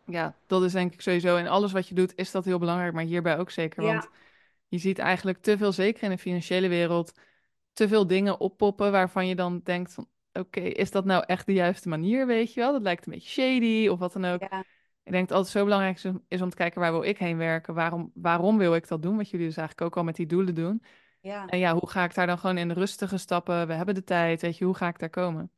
[0.05, 1.35] Ja, dat is denk ik sowieso.
[1.35, 3.83] In alles wat je doet is dat heel belangrijk, maar hierbij ook zeker.
[3.83, 4.09] Want
[4.67, 7.13] je ziet eigenlijk te veel, zeker in de financiële wereld,
[7.73, 11.53] te veel dingen oppoppen waarvan je dan denkt van, oké, is dat nou echt de
[11.53, 12.71] juiste manier, weet je wel?
[12.71, 14.41] Dat lijkt een beetje shady of wat dan ook.
[14.41, 14.63] Ja.
[15.03, 17.37] Ik denk dat het zo belangrijk is, is om te kijken waar wil ik heen
[17.37, 20.25] werken, waarom, waarom wil ik dat doen, wat jullie dus eigenlijk ook al met die
[20.25, 20.83] doelen doen.
[21.21, 21.47] Ja.
[21.47, 24.41] En ja, hoe ga ik daar dan gewoon in rustige stappen, we hebben de tijd,
[24.41, 25.51] weet je, hoe ga ik daar komen?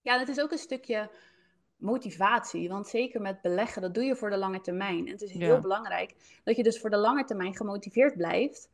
[0.00, 1.10] Ja, het is ook een stukje
[1.76, 2.68] motivatie.
[2.68, 5.06] Want zeker met beleggen, dat doe je voor de lange termijn.
[5.06, 5.60] En het is heel ja.
[5.60, 8.70] belangrijk dat je dus voor de lange termijn gemotiveerd blijft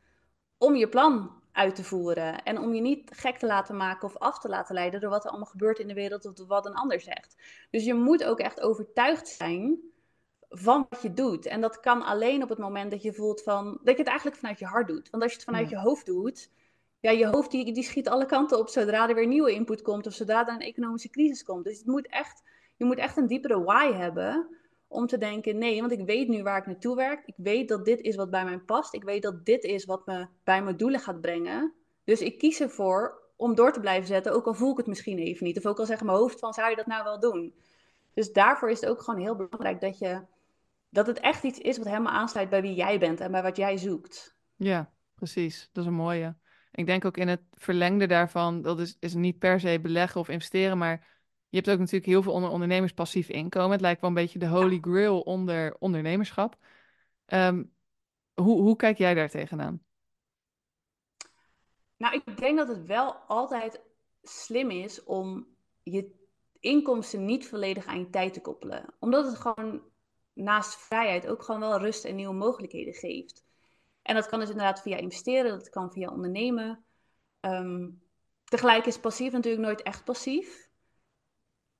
[0.57, 2.43] om je plan uit te voeren.
[2.43, 5.23] En om je niet gek te laten maken of af te laten leiden door wat
[5.23, 7.35] er allemaal gebeurt in de wereld of wat een ander zegt.
[7.71, 9.79] Dus je moet ook echt overtuigd zijn
[10.49, 11.45] van wat je doet.
[11.45, 14.37] En dat kan alleen op het moment dat je voelt van, dat je het eigenlijk
[14.37, 15.09] vanuit je hart doet.
[15.09, 16.49] Want als je het vanuit je hoofd doet,
[16.99, 20.07] ja, je hoofd die, die schiet alle kanten op zodra er weer nieuwe input komt
[20.07, 21.63] of zodra er een economische crisis komt.
[21.63, 22.43] Dus het moet echt,
[22.75, 24.47] je moet echt een diepere why hebben
[24.87, 27.25] om te denken, nee, want ik weet nu waar ik naartoe werk.
[27.25, 28.93] Ik weet dat dit is wat bij mij past.
[28.93, 31.73] Ik weet dat dit is wat me bij mijn doelen gaat brengen.
[32.03, 35.17] Dus ik kies ervoor om door te blijven zetten, ook al voel ik het misschien
[35.17, 35.57] even niet.
[35.57, 37.53] Of ook al zegt mijn hoofd van, zou je dat nou wel doen?
[38.13, 40.21] Dus daarvoor is het ook gewoon heel belangrijk dat, je,
[40.89, 43.57] dat het echt iets is wat helemaal aansluit bij wie jij bent en bij wat
[43.57, 44.35] jij zoekt.
[44.55, 45.69] Ja, precies.
[45.71, 46.35] Dat is een mooie.
[46.71, 50.29] Ik denk ook in het verlengde daarvan, dat is, is niet per se beleggen of
[50.29, 51.14] investeren, maar
[51.55, 53.71] je hebt ook natuurlijk heel veel onder ondernemers passief inkomen.
[53.71, 56.57] Het lijkt wel een beetje de holy grail onder ondernemerschap.
[57.25, 57.63] Ehm,
[58.33, 59.83] hoe, hoe kijk jij daar tegenaan?
[61.97, 63.81] Nou, ik denk dat het wel altijd
[64.21, 65.47] slim is om
[65.83, 66.27] je
[66.59, 68.93] inkomsten niet volledig aan je tijd te koppelen.
[68.99, 69.81] Omdat het gewoon
[70.33, 73.45] naast vrijheid ook gewoon wel rust en nieuwe mogelijkheden geeft.
[74.01, 76.85] En dat kan dus inderdaad via investeren, dat kan via ondernemen.
[77.39, 77.89] Ehm,
[78.43, 80.64] tegelijk is passief natuurlijk nooit echt passief.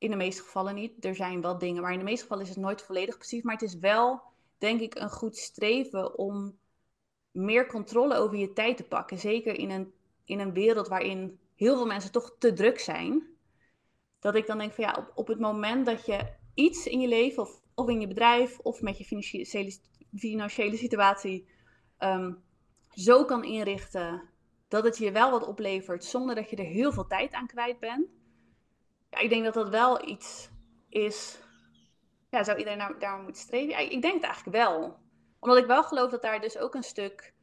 [0.06, 1.06] In de meeste gevallen niet.
[1.06, 3.44] Er zijn wel dingen, maar in de meeste gevallen is het nooit volledig passief.
[3.44, 4.22] Maar het is wel,
[4.58, 6.58] denk ik, een goed streven om
[7.32, 9.20] meer controle over je tijd te pakken.
[9.20, 9.94] Zeker in een,
[10.26, 13.28] in een wereld waarin heel veel mensen toch te druk zijn.
[14.20, 17.08] Dat ik dan denk van ja, op, op het moment dat je iets in je
[17.08, 19.78] leven, of, of in je bedrijf, of met je financiële,
[20.16, 21.48] financiële situatie
[21.98, 22.34] Ehm,
[22.90, 24.30] zo kan inrichten
[24.68, 27.80] dat het je wel wat oplevert zonder dat je er heel veel tijd aan kwijt
[27.80, 28.08] bent.
[29.10, 30.50] Ja, ik denk dat dat wel iets
[30.90, 31.40] is.
[32.30, 33.70] Ja, zou iedereen daar, daar moeten streven?
[33.70, 35.00] Ja, ik denk het eigenlijk wel.
[35.40, 37.34] Omdat ik wel geloof dat daar dus ook een stuk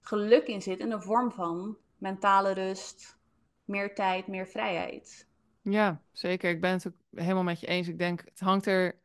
[0.00, 3.18] geluk in zit in de vorm van mentale rust,
[3.64, 5.28] meer tijd, meer vrijheid.
[5.62, 6.50] Ja, zeker.
[6.50, 7.88] Ik ben het ook helemaal met je eens.
[7.88, 9.00] Ik denk, het hangt er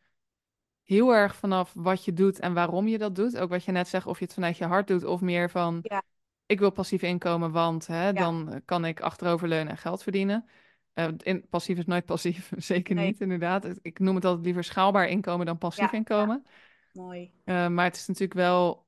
[0.83, 3.37] heel erg vanaf wat je doet en waarom je dat doet.
[3.37, 5.79] Ook wat je net zegt, of je het vanuit je hart doet of meer van...
[5.81, 6.03] Ja.
[6.45, 10.49] Ik wil passief inkomen, want hè, dan kan ik achteroverleunen en geld verdienen.
[10.93, 13.79] Uh, in, passief is nooit passief, zeker niet inderdaad.
[13.81, 16.45] Ik noem het altijd liever schaalbaar inkomen dan passief inkomen.
[16.93, 17.31] Mooi.
[17.45, 18.85] Uh, maar het is natuurlijk wel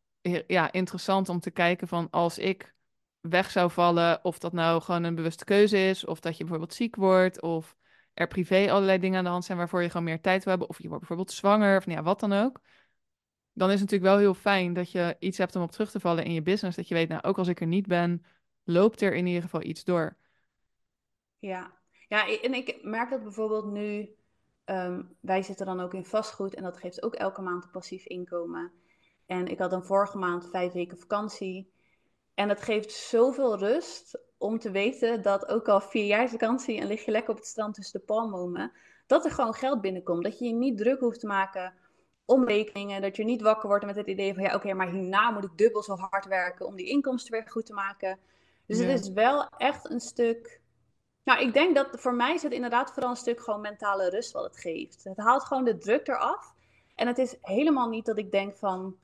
[0.47, 2.73] ja, interessant om te kijken van als ik
[3.19, 6.73] weg zou vallen, of dat nou gewoon een bewuste keuze is, of dat je bijvoorbeeld
[6.73, 7.75] ziek wordt, of
[8.13, 10.69] er privé allerlei dingen aan de hand zijn waarvoor je gewoon meer tijd wil hebben,
[10.69, 12.61] of je wordt bijvoorbeeld zwanger, of nou ja, wat dan ook.
[13.53, 15.99] Dan is het natuurlijk wel heel fijn dat je iets hebt om op terug te
[15.99, 16.77] vallen in je business.
[16.77, 18.25] Dat je weet, nou, ook als ik er niet ben,
[18.63, 20.17] loopt er in ieder geval iets door.
[21.39, 21.81] Ja,
[22.13, 24.15] ja en ik merk dat bijvoorbeeld nu,
[24.63, 28.06] ehm, wij zitten dan ook in vastgoed en dat geeft ook elke maand een passief
[28.06, 28.71] inkomen.
[29.26, 31.71] En ik had dan vorige maand vijf weken vakantie.
[32.34, 36.88] En dat geeft zoveel rust om te weten dat ook al vier jaar vakantie en
[36.88, 38.71] lig je lekker op het strand tussen de palmbomen,
[39.08, 40.23] dat er gewoon geld binnenkomt.
[40.23, 41.73] Dat je je niet druk hoeft te maken
[42.26, 43.02] om rekeningen.
[43.02, 45.58] Dat je niet wakker wordt met het idee van ja, oké, maar hierna moet ik
[45.58, 48.19] dubbel zo hard werken om die inkomsten weer goed te maken.
[48.65, 50.62] Dus het is wel echt een stuk.
[51.23, 54.31] Nou, ik denk dat voor mij is het inderdaad vooral een stuk gewoon mentale rust
[54.31, 55.03] wat het geeft.
[55.03, 56.53] Het haalt gewoon de druk eraf.
[56.95, 58.97] En het is helemaal niet dat ik denk van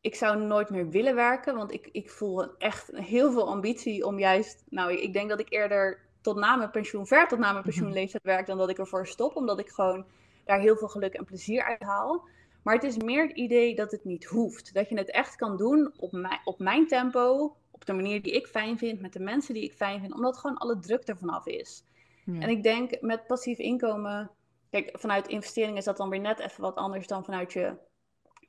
[0.00, 4.18] ik zou nooit meer willen werken, want ik, ik voel echt heel veel ambitie om
[4.18, 7.54] juist, nou, ik denk dat ik eerder tot na mijn pensioen, ver tot na mijn
[7.54, 7.64] mhm.
[7.64, 10.06] pensioenleeftijd werk, dan dat ik ervoor stop, omdat ik gewoon
[10.44, 12.28] daar heel veel geluk en plezier uit haal.
[12.62, 14.74] Maar het is meer het idee dat het niet hoeft.
[14.74, 18.32] Dat je het echt kan doen op, mijn, op mijn tempo, op de manier die
[18.32, 21.16] ik fijn vind, met de mensen die ik fijn vind, omdat gewoon alle druk er
[21.16, 21.84] vanaf is.
[22.26, 24.30] En ik denk met passief inkomen,
[24.70, 27.76] kijk, vanuit investeringen is dat dan weer net even wat anders dan vanuit je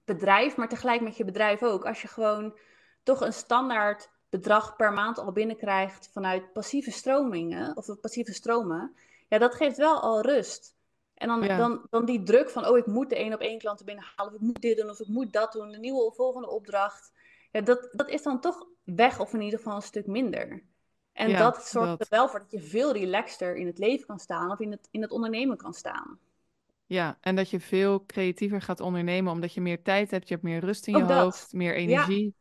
[0.05, 1.85] bedrijf, maar tegelijk met je bedrijf ook.
[1.85, 2.57] Als je gewoon
[3.03, 8.95] toch een standaard bedrag per maand al binnenkrijgt vanuit passieve stromingen of passieve stromen,
[9.29, 10.75] ja, dat geeft wel al rust.
[11.13, 13.85] En dan, dan, dan die druk van, oh, ik moet de één op één klanten
[13.85, 16.49] binnenhalen, of ik moet dit doen, of ik moet dat doen, de nieuwe of volgende
[16.49, 17.11] opdracht.
[17.51, 20.63] Ja, dat, dat is dan toch weg, of in ieder geval een stuk minder.
[21.13, 24.51] En dat zorgt er wel voor dat je veel relaxter in het leven kan staan,
[24.51, 26.19] of in het, in het ondernemen kan staan.
[26.85, 30.45] Ja, en dat je veel creatiever gaat ondernemen, omdat je meer tijd hebt, je hebt
[30.45, 32.35] meer rust in je hoofd, meer energie.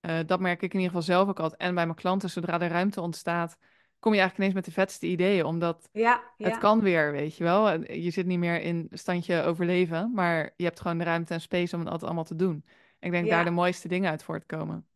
[0.00, 0.18] Ja.
[0.18, 1.60] Eh, dat merk ik in ieder geval zelf ook altijd.
[1.60, 3.56] En bij mijn klanten, zodra er ruimte ontstaat,
[3.98, 7.44] kom je eigenlijk ineens met de vetste ideeën, omdat ja, het kan weer, weet je
[7.44, 7.92] wel.
[7.92, 11.74] Je zit niet meer in standje overleven, maar je hebt gewoon de ruimte en space
[11.74, 12.64] om het altijd allemaal te doen.
[13.06, 14.86] Ik denk daar de mooiste dingen uit voortkomen.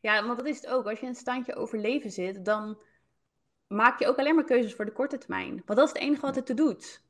[0.00, 0.86] Ja, want dat is het ook.
[0.86, 2.78] Als je in een standje overleven zit, dan
[3.66, 5.62] maak je ook alleen maar keuzes voor de korte termijn.
[5.66, 7.02] Want dat is het enige wat het te doet.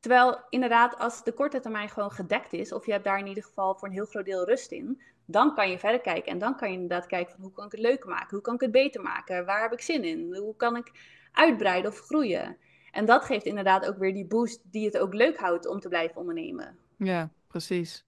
[0.00, 3.44] Terwijl inderdaad, als de korte termijn gewoon gedekt is, of je hebt daar in ieder
[3.44, 6.32] geval voor een heel groot deel rust in, dan kan je verder kijken.
[6.32, 8.30] En dan kan je inderdaad kijken van hoe kan ik het leuker maken?
[8.30, 9.44] Hoe kan ik het beter maken?
[9.44, 10.34] Waar heb ik zin in?
[10.34, 10.92] Hoe kan ik
[11.32, 12.56] uitbreiden of groeien?
[12.90, 15.88] En dat geeft inderdaad ook weer die boost die het ook leuk houdt om te
[15.88, 16.78] blijven ondernemen.
[16.96, 18.07] Ja, precies.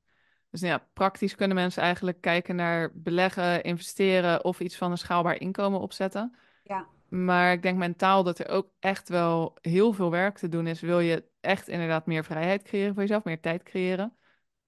[0.51, 4.99] Dus nou ja, praktisch kunnen mensen eigenlijk kijken naar beleggen, investeren of iets van een
[4.99, 6.37] schaalbaar inkomen opzetten.
[6.63, 6.87] Ja.
[7.09, 10.81] Maar ik denk mentaal dat er ook echt wel heel veel werk te doen is.
[10.81, 14.17] Wil je echt inderdaad meer vrijheid creëren voor jezelf, meer tijd creëren.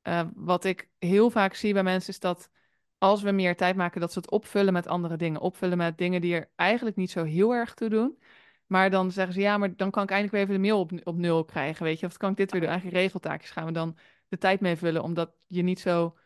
[0.02, 2.50] Uh, wat ik heel vaak zie bij mensen is dat
[2.98, 5.40] als we meer tijd maken, dat ze het opvullen met andere dingen.
[5.40, 8.18] Opvullen met dingen die er eigenlijk niet zo heel erg toe doen.
[8.66, 10.92] Maar dan zeggen ze, ja, maar dan kan ik eindelijk weer even de mail op,
[11.06, 12.06] op nul krijgen, weet je.
[12.06, 12.70] Of kan ik dit weer doen?
[12.70, 13.96] Eigenlijk regeltaakjes gaan we dan
[14.32, 16.16] de tijd mee vullen, omdat je niet zo...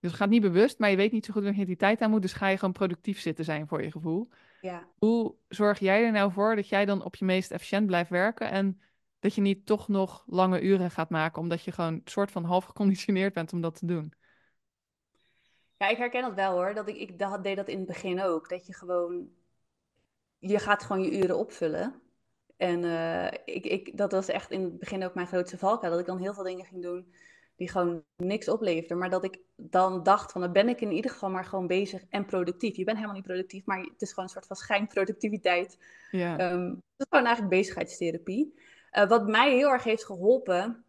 [0.00, 2.00] Dus het gaat niet bewust, maar je weet niet zo goed wanneer je die tijd
[2.00, 2.22] aan moet.
[2.22, 4.28] Dus ga je gewoon productief zitten zijn voor je gevoel.
[4.60, 4.88] Ja.
[4.98, 8.50] Hoe zorg jij er nou voor dat jij dan op je meest efficiënt blijft werken
[8.50, 8.80] en
[9.18, 12.64] dat je niet toch nog lange uren gaat maken, omdat je gewoon soort van half
[12.64, 14.14] geconditioneerd bent om dat te doen?
[15.76, 16.74] Ja, ik herken dat wel hoor.
[16.74, 18.48] Dat ik, ik dat, deed dat in het begin ook.
[18.48, 19.28] Dat je gewoon,
[20.38, 22.02] je gaat gewoon je uren opvullen.
[22.56, 25.90] En uh, ik, ik, dat was echt in het begin ook mijn grootste valkuil.
[25.90, 27.12] Dat ik dan heel veel dingen ging doen
[27.56, 28.98] die gewoon niks opleverden.
[28.98, 32.04] Maar dat ik dan dacht van, dan ben ik in ieder geval maar gewoon bezig
[32.08, 32.76] en productief.
[32.76, 35.78] Je bent helemaal niet productief, maar het is gewoon een soort van schijnproductiviteit.
[36.10, 36.52] Ja.
[36.52, 38.54] Um, het is gewoon eigenlijk bezigheidstherapie.
[38.92, 40.84] Uh, wat mij heel erg heeft geholpen,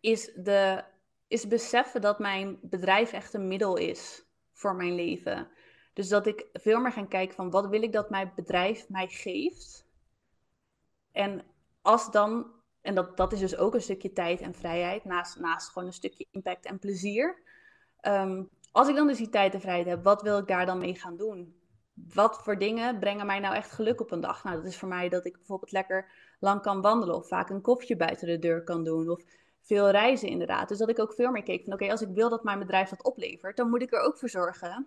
[0.00, 0.84] is, de,
[1.28, 5.48] is beseffen dat mijn bedrijf echt een middel is voor mijn leven.
[5.92, 9.06] Dus dat ik veel meer ga kijken van, wat wil ik dat mijn bedrijf mij
[9.08, 9.86] geeft?
[11.12, 11.44] En
[11.82, 12.46] als dan
[12.80, 15.94] en dat, dat is dus ook een stukje tijd en vrijheid, naast, naast gewoon een
[15.94, 17.42] stukje impact en plezier.
[18.00, 20.78] Ehm, als ik dan dus die tijd en vrijheid heb, wat wil ik daar dan
[20.78, 21.56] mee gaan doen?
[22.14, 24.44] Wat voor dingen brengen mij nou echt geluk op een dag?
[24.44, 26.10] Nou, dat is voor mij dat ik bijvoorbeeld lekker
[26.40, 29.22] lang kan wandelen of vaak een kopje buiten de deur kan doen of
[29.62, 30.68] veel reizen inderdaad.
[30.68, 32.88] Dus dat ik ook veel meer keek van oké, als ik wil dat mijn bedrijf
[32.88, 34.86] dat oplevert, dan moet ik er ook voor zorgen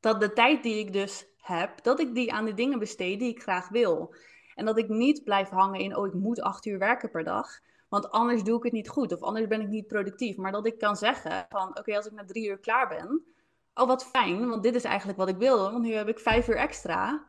[0.00, 3.30] dat de tijd die ik dus heb, dat ik die aan de dingen besteed die
[3.30, 4.14] ik graag wil.
[4.56, 7.48] En dat ik niet blijf hangen in, oh, ik moet acht uur werken per dag.
[7.88, 10.36] Want anders doe ik het niet goed of anders ben ik niet productief.
[10.36, 13.24] Maar dat ik kan zeggen van, oké, als ik na drie uur klaar ben,
[13.74, 15.70] oh wat fijn, want dit is eigenlijk wat ik wilde.
[15.70, 17.26] Want nu heb ik vijf uur extra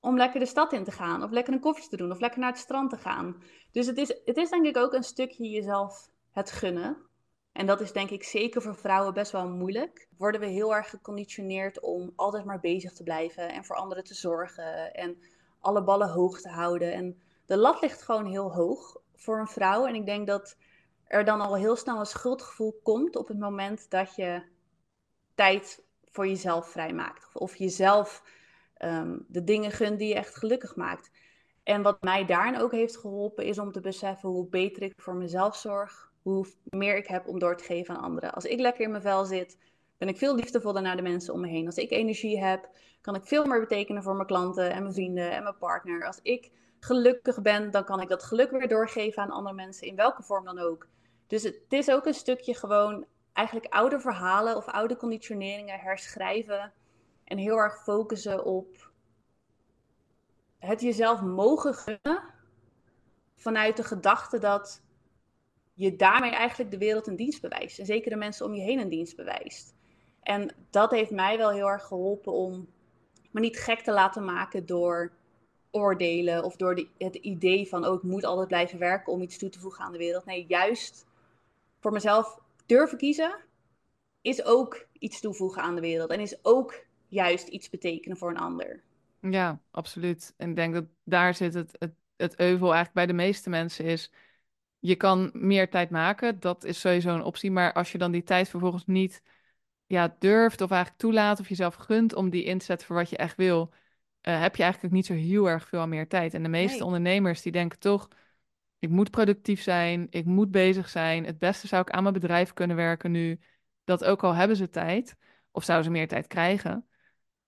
[0.00, 2.40] om lekker de stad in te gaan of lekker een koffietje te doen of lekker
[2.40, 3.42] naar het strand te gaan.
[3.72, 6.96] Dus het is, het is denk ik ook een stukje jezelf het gunnen.
[7.52, 10.08] En dat is denk ik zeker voor vrouwen best wel moeilijk.
[10.18, 14.14] Worden we heel erg geconditioneerd om altijd maar bezig te blijven en voor anderen te
[14.14, 15.16] zorgen en
[15.64, 16.92] alle ballen hoog te houden.
[16.92, 19.86] En de lat ligt gewoon heel hoog voor een vrouw.
[19.86, 20.56] En ik denk dat
[21.06, 24.42] er dan al heel snel een schuldgevoel komt op het moment dat je
[25.34, 27.28] tijd voor jezelf vrijmaakt.
[27.32, 28.22] Of jezelf
[28.78, 31.10] um, de dingen gunt die je echt gelukkig maakt.
[31.62, 35.14] En wat mij daarin ook heeft geholpen, is om te beseffen hoe beter ik voor
[35.14, 38.32] mezelf zorg, hoe meer ik heb om door te geven aan anderen.
[38.32, 39.58] Als ik lekker in mijn vel zit,
[40.04, 41.66] ben ik veel liefdevoller naar de mensen om me heen.
[41.66, 42.68] Als ik energie heb,
[43.00, 46.06] kan ik veel meer betekenen voor mijn klanten en mijn vrienden en mijn partner.
[46.06, 49.96] Als ik gelukkig ben, dan kan ik dat geluk weer doorgeven aan andere mensen, in
[49.96, 50.86] welke vorm dan ook.
[51.26, 56.72] Dus het is ook een stukje gewoon eigenlijk oude verhalen of oude conditioneringen herschrijven
[57.24, 58.90] en heel erg focussen op
[60.58, 62.22] het jezelf mogen gunnen
[63.36, 64.82] vanuit de gedachte dat
[65.74, 67.78] je daarmee eigenlijk de wereld een dienst bewijst.
[67.78, 69.74] En zeker de mensen om je heen een dienst bewijst.
[70.24, 72.68] En dat heeft mij wel heel erg geholpen om
[73.30, 75.12] me niet gek te laten maken door
[75.70, 79.38] oordelen of door de, het idee van, oh, ik moet altijd blijven werken om iets
[79.38, 80.24] toe te voegen aan de wereld.
[80.24, 81.06] Nee, juist
[81.80, 83.36] voor mezelf durven kiezen
[84.20, 88.38] is ook iets toevoegen aan de wereld en is ook juist iets betekenen voor een
[88.38, 88.82] ander.
[89.20, 90.34] Ja, absoluut.
[90.36, 93.84] En ik denk dat daar zit het, het, het euvel eigenlijk bij de meeste mensen
[93.84, 94.12] is.
[94.78, 97.50] Je kan meer tijd maken, dat is sowieso een optie.
[97.50, 99.22] Maar als je dan die tijd vervolgens niet
[99.94, 103.10] ja, durft of eigenlijk toelaat of jezelf gunt om die in te zetten voor wat
[103.10, 103.72] je echt wil,
[104.22, 106.34] uh, heb je eigenlijk ook niet zo heel erg veel meer tijd.
[106.34, 108.08] En de meeste ondernemers die denken toch,
[108.78, 111.24] ik moet productief zijn, ik moet bezig zijn.
[111.24, 113.40] Het beste zou ik aan mijn bedrijf kunnen werken nu.
[113.84, 115.16] Dat ook al hebben ze tijd,
[115.50, 116.86] of zouden ze meer tijd krijgen,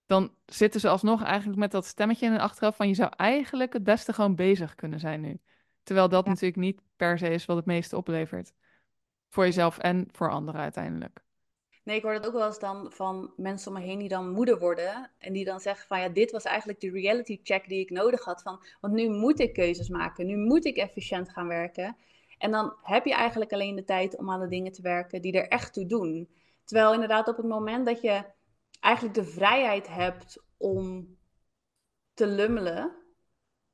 [0.05, 3.73] dan zitten ze alsnog eigenlijk met dat stemmetje in hun achterhoofd van je zou eigenlijk
[3.73, 5.39] het beste gewoon bezig kunnen zijn nu.
[5.83, 8.53] Terwijl dat natuurlijk niet per se is wat het meeste oplevert.
[9.29, 11.25] Voor jezelf en voor anderen uiteindelijk.
[11.87, 14.31] Nee, ik hoor dat ook wel eens dan van mensen om me heen die dan
[14.31, 15.11] moeder worden.
[15.17, 18.23] En die dan zeggen van ja, dit was eigenlijk de reality check die ik nodig
[18.23, 18.41] had.
[18.41, 20.25] Van, want nu moet ik keuzes maken.
[20.25, 21.97] Nu moet ik efficiënt gaan werken.
[22.37, 25.33] En dan heb je eigenlijk alleen de tijd om aan de dingen te werken die
[25.33, 26.29] er echt toe doen.
[26.63, 28.23] Terwijl inderdaad op het moment dat je
[28.79, 31.17] eigenlijk de vrijheid hebt om
[32.13, 32.95] te lummelen,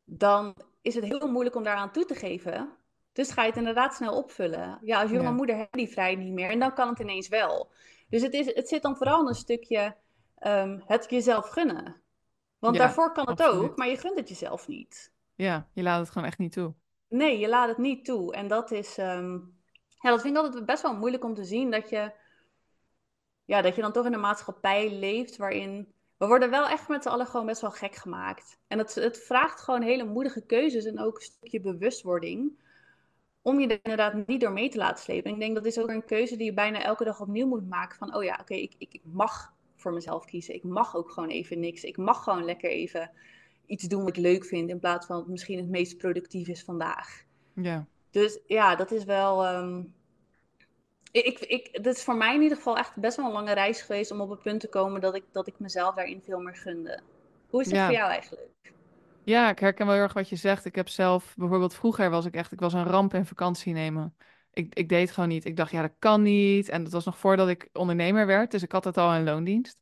[0.04, 2.78] dan is het heel moeilijk om daaraan toe te geven.
[3.14, 4.80] Dus ga je het inderdaad snel opvullen.
[4.82, 5.32] Ja, als jonge Ja.
[5.32, 7.72] moeder heb je die vrijheid niet meer en dan kan het ineens wel.
[8.10, 9.96] Dus het, is, het zit dan vooral in een stukje
[10.38, 12.02] ehm, het jezelf gunnen.
[12.60, 13.70] Want Ja, daarvoor kan het absoluut.
[13.70, 15.12] ook, maar je gunt het jezelf niet.
[15.36, 16.74] Ja, je laat het gewoon echt niet toe.
[17.08, 18.34] Nee, je laat het niet toe.
[18.34, 19.34] En dat is, ehm,
[20.00, 21.72] ja, dat vind ik altijd best wel moeilijk om te zien.
[21.72, 22.12] Dat je,
[23.46, 25.94] ja, dat je dan toch in een maatschappij leeft waarin...
[26.18, 28.60] We worden wel echt met z'n allen gewoon best wel gek gemaakt.
[28.68, 32.62] En het, het vraagt gewoon hele moedige keuzes en ook een stukje bewustwording.
[33.44, 35.24] Om je er inderdaad niet door mee te laten slepen.
[35.26, 37.70] En ik denk dat is ook een keuze die je bijna elke dag opnieuw moet
[37.70, 37.98] maken.
[37.98, 40.56] Van, oh ja, oké, ik, ik, ik mag voor mezelf kiezen.
[40.56, 41.84] Ik mag ook gewoon even niks.
[41.84, 43.12] Ik mag gewoon lekker even
[43.66, 44.70] iets doen wat ik leuk vind.
[44.70, 47.24] In plaats van wat misschien het meest productief is vandaag.
[47.54, 49.46] Ja, Dus ja, dat is wel.
[49.46, 49.84] ehm,
[51.12, 53.82] ik, ik, dat is voor mij in ieder geval echt best wel een lange reis
[53.82, 56.56] geweest om op het punt te komen dat ik, dat ik mezelf daarin veel meer
[56.56, 57.02] gunde.
[57.48, 57.86] Hoe is het ja.
[57.86, 58.74] voor jou eigenlijk?
[59.26, 60.66] Ja, ik herken wel heel erg wat je zegt.
[60.66, 64.16] Ik heb zelf, bijvoorbeeld vroeger was ik echt, ik was een ramp in vakantie nemen.
[64.54, 65.46] Ik, ik deed gewoon niet.
[65.46, 66.70] Ik dacht, ja, dat kan niet.
[66.70, 69.80] En dat was nog voordat ik ondernemer werd, dus ik had het al in loondienst.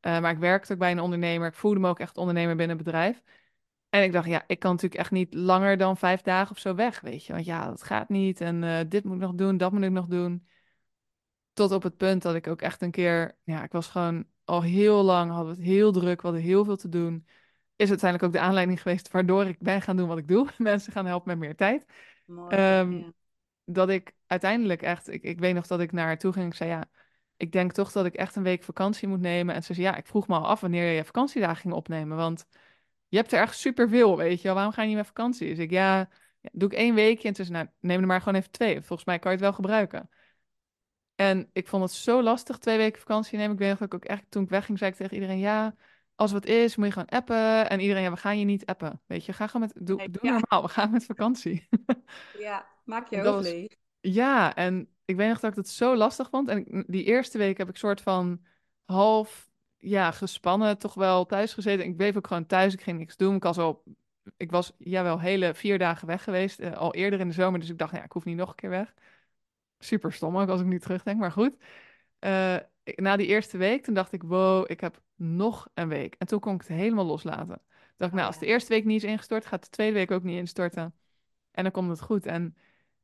[0.00, 1.48] Eh, maar ik werkte ook bij een ondernemer.
[1.48, 3.22] Ik voelde me ook echt ondernemer binnen het bedrijf.
[3.88, 6.74] En ik dacht, ja, ik kan natuurlijk echt niet langer dan vijf dagen of zo
[6.74, 7.32] weg, weet je.
[7.32, 8.40] Want ja, dat gaat niet.
[8.40, 10.46] En eh, dit moet ik nog doen, dat moet ik nog doen.
[11.52, 14.62] Tot op het punt dat ik ook echt een keer, ja, ik was gewoon al
[14.62, 17.26] heel lang, we het heel druk, we hadden heel veel te doen.
[17.76, 20.48] Is uiteindelijk ook de aanleiding geweest waardoor ik ben gaan doen wat ik doe.
[20.58, 21.84] Mensen gaan helpen met meer tijd.
[22.26, 22.56] Mooi.
[22.56, 23.12] Ehm, ja.
[23.64, 26.46] dat ik uiteindelijk echt, ik, ik weet nog dat ik naar haar toe ging.
[26.46, 26.84] Ik zei ja,
[27.36, 29.54] ik denk toch dat ik echt een week vakantie moet nemen.
[29.54, 32.16] En ze zei ja, ik vroeg me al af wanneer je vakantiedagen ging opnemen.
[32.16, 32.46] Want
[33.08, 34.54] je hebt er echt superveel, weet je wel.
[34.54, 35.48] Waarom ga je niet met vakantie?
[35.48, 35.98] Dus ik ja,
[36.40, 37.28] ja, doe ik één weekje.
[37.28, 38.74] En tussen, nou, neem er maar gewoon even twee.
[38.82, 40.10] Volgens mij kan je het wel gebruiken.
[41.14, 43.52] En ik vond het zo lastig, twee weken vakantie nemen.
[43.52, 45.74] Ik weet nog dat ik ook echt, toen ik wegging, zei ik tegen iedereen, ja,
[46.16, 47.70] als wat is, moet je gewoon appen.
[47.70, 49.02] En iedereen, ja, we gaan je niet appen.
[49.06, 50.30] Weet je, ga gewoon met, doe, Nee, doe ja.
[50.38, 51.68] normaal, we gaan met vakantie.
[52.38, 53.76] ja, maak je Dat hoofd leeg.
[54.00, 56.48] Ja, en ik weet nog dat ik het zo lastig vond.
[56.48, 58.44] En ik- die eerste week heb ik soort van
[58.84, 61.86] half, ja, gespannen toch wel thuis gezeten.
[61.86, 63.34] Ik bleef ook gewoon thuis, ik ging niks doen.
[63.34, 63.84] Ik was al,
[64.36, 67.60] ik was, ja, wel hele vier dagen weg geweest, eh, al eerder in de zomer.
[67.60, 68.94] Dus ik dacht, ja, ik hoef niet nog een keer weg.
[69.78, 71.56] Super stom ook als ik nu terugdenk, maar goed.
[72.18, 72.56] Eh,
[72.94, 76.14] na die eerste week, toen dacht ik, wow, ik heb nog een week.
[76.18, 77.46] En toen kon ik het helemaal loslaten.
[77.46, 78.40] Toen dacht ik, nou, Oh, als ja.
[78.40, 80.94] de eerste week niet is ingestort, gaat de tweede week ook niet instorten.
[81.50, 82.26] En dan komt het goed.
[82.26, 82.56] En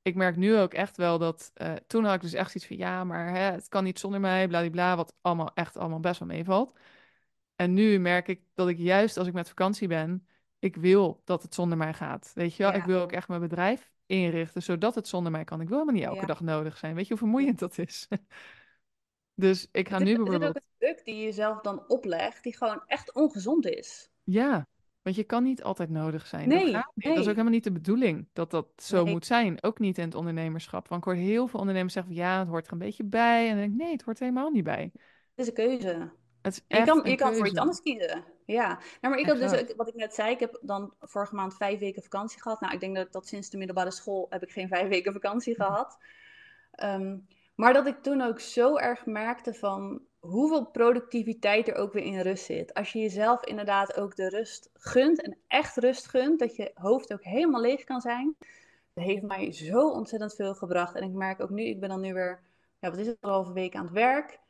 [0.02, 2.76] ik merk nu ook echt wel dat, eh, toen had ik dus echt zoiets van,
[2.76, 6.28] ja, maar hè, het kan niet zonder mij, bladibla, wat allemaal echt allemaal best wel
[6.28, 6.78] meevalt.
[7.56, 10.26] En nu merk ik dat ik juist als ik met vakantie ben,
[10.58, 12.32] ik wil dat het zonder mij gaat.
[12.34, 12.78] Weet je wel, Ja.
[12.78, 15.60] ik wil ook echt mijn bedrijf inrichten, zodat het zonder mij kan.
[15.60, 16.26] Ik wil helemaal niet elke Ja.
[16.26, 16.94] dag nodig zijn.
[16.94, 18.08] Weet je hoe vermoeiend dat is?
[19.42, 20.56] Dus ik ga nu is, het is ook bijvoorbeeld...
[20.56, 24.10] een druk die je jezelf dan oplegt, die gewoon echt ongezond is.
[24.24, 24.66] Ja,
[25.02, 26.48] want je kan niet altijd nodig zijn.
[26.48, 26.72] Dat Nee.
[26.72, 29.12] Dat is ook helemaal niet de bedoeling dat dat zo Nee.
[29.12, 29.62] moet zijn.
[29.62, 30.88] Ook niet in het ondernemerschap.
[30.88, 33.42] Want ik hoor heel veel ondernemers zeggen van ja, het hoort er een beetje bij.
[33.42, 34.90] En dan denk ik, nee, het hoort er helemaal niet bij.
[34.92, 35.00] Het
[35.34, 36.10] is een keuze.
[36.42, 38.24] Het is Je kan, je kan voor iets anders kiezen.
[38.46, 39.70] Ja, nou, maar ik heb dus, Exact.
[39.70, 42.60] ook- wat ik net zei, ik heb dan vorige maand vijf weken vakantie gehad.
[42.60, 45.54] Nou, ik denk dat, dat sinds de middelbare school heb ik geen vijf weken vakantie
[45.54, 45.98] gehad.
[46.72, 47.16] Ehm,
[47.54, 52.20] maar dat ik toen ook zo erg merkte van hoeveel productiviteit er ook weer in
[52.20, 52.74] rust zit.
[52.74, 57.12] Als je jezelf inderdaad ook de rust gunt en echt rust gunt, dat je hoofd
[57.12, 58.36] ook helemaal leeg kan zijn.
[58.94, 60.94] Dat heeft mij zo ontzettend veel gebracht.
[60.94, 62.40] En ik merk ook nu, ik ben dan nu weer,
[62.78, 64.40] ja, wat is het, anderhalve week aan het werk.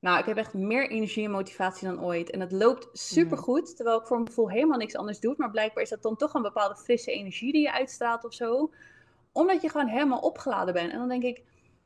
[0.00, 2.30] Nou, ik heb echt meer energie en motivatie dan ooit.
[2.30, 5.34] En het loopt supergoed, terwijl ik voor mijn gevoel helemaal niks anders doe.
[5.36, 8.70] Maar blijkbaar is dat dan toch een bepaalde frisse energie die je uitstraalt of zo.
[9.32, 10.92] Omdat je gewoon helemaal opgeladen bent.
[10.92, 11.42] En dan denk ik,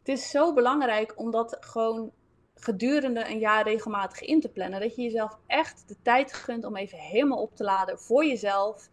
[0.09, 2.13] het is zo belangrijk om dat gewoon
[2.55, 4.81] gedurende een jaar regelmatig in te plannen.
[4.81, 8.89] Dat je jezelf echt de tijd gunt om even helemaal op te laden voor jezelf.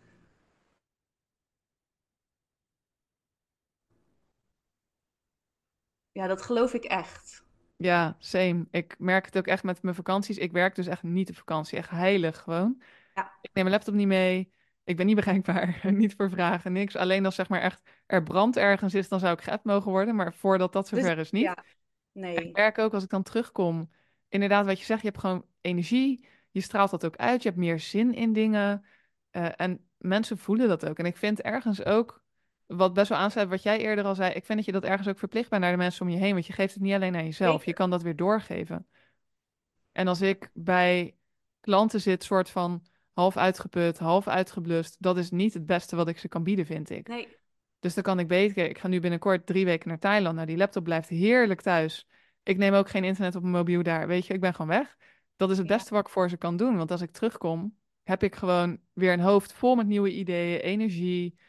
[6.12, 7.44] Ja, dat geloof ik echt.
[7.78, 8.68] Ja, same.
[8.72, 10.38] Ik merk het ook echt met mijn vakanties.
[10.38, 11.78] Ik werk dus echt niet op vakantie.
[11.78, 12.82] Echt heilig gewoon.
[13.14, 13.32] Ja.
[13.42, 14.54] Ik neem mijn laptop niet mee.
[14.86, 15.80] Ik ben niet bereikbaar.
[15.92, 16.96] niet voor vragen, niks.
[16.96, 20.16] Alleen als zeg maar echt er brand ergens is, dan zou ik geappt mogen worden.
[20.16, 21.44] Maar voordat dat Dus, zover is, niet.
[21.44, 22.36] ja, En nee.
[22.36, 23.90] ik merk ook als ik dan terugkom,
[24.30, 27.62] inderdaad wat je zegt, je hebt gewoon energie, je straalt dat ook uit, je hebt
[27.62, 28.86] meer zin in dingen
[29.30, 31.00] eh, en mensen voelen dat ook.
[31.00, 32.24] En ik vind ergens ook,
[32.66, 35.08] wat best wel aansluit wat jij eerder al zei, ik vind dat je dat ergens
[35.08, 37.16] ook verplicht bent naar de mensen om je heen, want je geeft het niet alleen
[37.16, 38.88] aan jezelf, je kan dat weer doorgeven.
[39.92, 41.16] En als ik bij
[41.60, 46.18] klanten zit, soort van half uitgeput, half uitgeblust, dat is niet het beste wat ik
[46.20, 47.08] ze kan bieden, vind ik.
[47.08, 47.28] Nee,
[47.80, 48.70] Dus dan kan ik beter.
[48.70, 50.36] Ik ga nu binnenkort drie weken naar Thailand.
[50.36, 52.08] Nou, die laptop blijft heerlijk thuis.
[52.44, 54.08] Ik neem ook geen internet op mijn mobiel daar.
[54.08, 54.98] Weet je, ik ben gewoon weg.
[55.36, 56.78] Dat is het beste wat ik voor ze kan doen.
[56.78, 61.40] Want als ik terugkom, heb ik gewoon weer een hoofd vol met nieuwe ideeën, energie.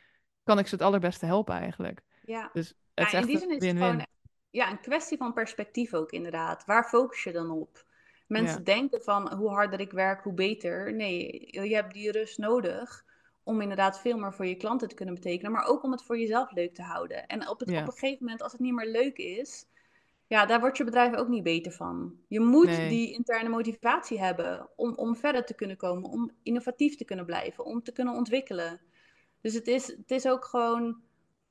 [0.43, 2.03] Kan ik ze het allerbeste helpen eigenlijk.
[2.21, 2.51] Ja.
[2.53, 4.07] Dus het Ja, is in die zin is het gewoon
[4.51, 6.65] ja, een kwestie van perspectief ook inderdaad.
[6.65, 7.85] Waar focus je dan op?
[8.27, 8.65] Mensen Ja.
[8.65, 10.95] denken van hoe harder ik werk, hoe beter.
[10.95, 13.05] Nee, je hebt die rust nodig
[13.43, 16.19] om inderdaad veel meer voor je klanten te kunnen betekenen, maar ook om het voor
[16.19, 17.27] jezelf leuk te houden.
[17.27, 17.81] En op, het, Ja.
[17.81, 19.67] op een gegeven moment, als het niet meer leuk is,
[20.27, 22.19] ja, daar wordt je bedrijf ook niet beter van.
[22.29, 22.89] Je moet Nee.
[22.89, 27.65] die interne motivatie hebben om, om verder te kunnen komen, om innovatief te kunnen blijven,
[27.65, 28.81] om te kunnen ontwikkelen.
[29.41, 31.03] Dus het is, het is ook gewoon,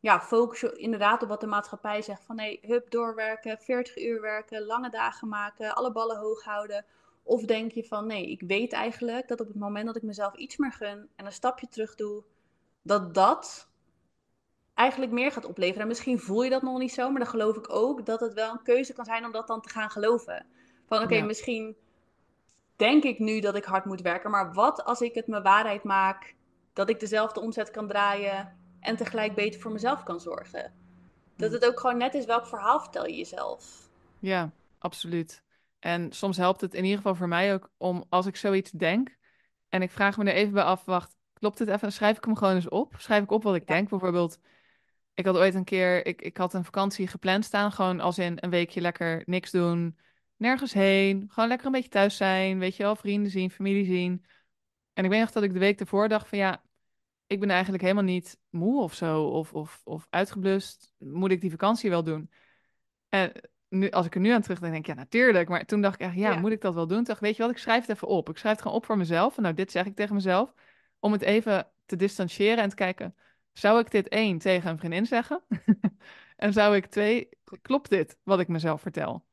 [0.06, 2.24] ja, focus je inderdaad op wat de maatschappij zegt.
[2.26, 6.86] Van nee, hup, doorwerken, 40 uur werken, lange dagen maken, alle ballen hoog houden.
[7.24, 10.36] Of denk je van nee, ik weet eigenlijk dat op het moment dat ik mezelf
[10.36, 12.24] iets meer gun en een stapje terug doe,
[12.82, 13.70] dat dat
[14.74, 15.82] eigenlijk meer gaat opleveren.
[15.82, 18.34] En misschien voel je dat nog niet zo, maar dan geloof ik ook dat het
[18.34, 20.45] wel een keuze kan zijn om dat dan te gaan geloven.
[20.86, 21.24] Van oké, Ja.
[21.24, 21.76] misschien
[22.76, 25.84] denk ik nu dat ik hard moet werken, maar wat als ik het mijn waarheid
[25.84, 26.36] maak,
[26.74, 30.74] dat ik dezelfde omzet kan draaien en tegelijk beter voor mezelf kan zorgen.
[31.36, 31.54] Dat Hm.
[31.54, 33.90] het ook gewoon net is welk verhaal vertel je jezelf.
[34.20, 35.44] Ja, absoluut.
[35.80, 39.18] En soms helpt het in ieder geval voor mij ook om als ik zoiets denk
[39.70, 41.80] en ik vraag me er even bij af, wacht, klopt dit even?
[41.82, 42.94] Dan schrijf ik hem gewoon eens op.
[42.98, 43.74] Schrijf ik op wat ik Ja.
[43.74, 43.90] denk.
[43.90, 44.40] Bijvoorbeeld,
[45.14, 48.38] ik had ooit een keer, ik, ik had een vakantie gepland staan, gewoon als in
[48.40, 49.98] een weekje lekker niks doen,
[50.36, 54.26] nergens heen, gewoon lekker een beetje thuis zijn, weet je wel, vrienden zien, familie zien.
[54.94, 56.64] En ik weet nog dat ik de week ervoor dacht van ja,
[57.28, 60.94] ik ben eigenlijk helemaal niet moe of zo, of, of, of uitgeblust.
[60.98, 62.32] Moet ik die vakantie wel doen?
[63.10, 63.32] En
[63.70, 65.50] nu, als ik er nu aan terugdenk, denk ik, ja, natuurlijk.
[65.50, 66.40] Maar toen dacht ik echt, ja, Ja.
[66.40, 66.98] moet ik dat wel doen?
[66.98, 68.30] Toen dacht weet je wat, ik schrijf het even op.
[68.30, 69.38] Ik schrijf het gewoon op voor mezelf.
[69.38, 70.54] En nou, dit zeg ik tegen mezelf.
[71.00, 73.16] Om het even te distancieren en te kijken,
[73.54, 75.42] zou ik dit één tegen een vriendin zeggen?
[76.36, 77.30] en zou ik twee,
[77.62, 79.26] klopt dit wat ik mezelf vertel?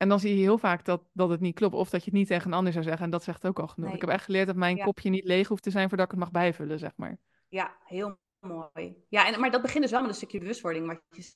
[0.00, 1.74] En dan zie je heel vaak dat, dat het niet klopt.
[1.74, 3.04] Of dat je het niet tegen een ander zou zeggen.
[3.04, 3.86] En dat zegt ook al genoeg.
[3.88, 3.94] Nee.
[3.94, 4.84] Ik heb echt geleerd dat mijn Ja.
[4.84, 7.18] kopje niet leeg hoeft te zijn voordat ik het mag bijvullen, zeg maar.
[7.48, 9.04] Ja, heel mooi.
[9.08, 11.34] Ja, en, maar dat begint dus wel met een stukje bewustwording, wat je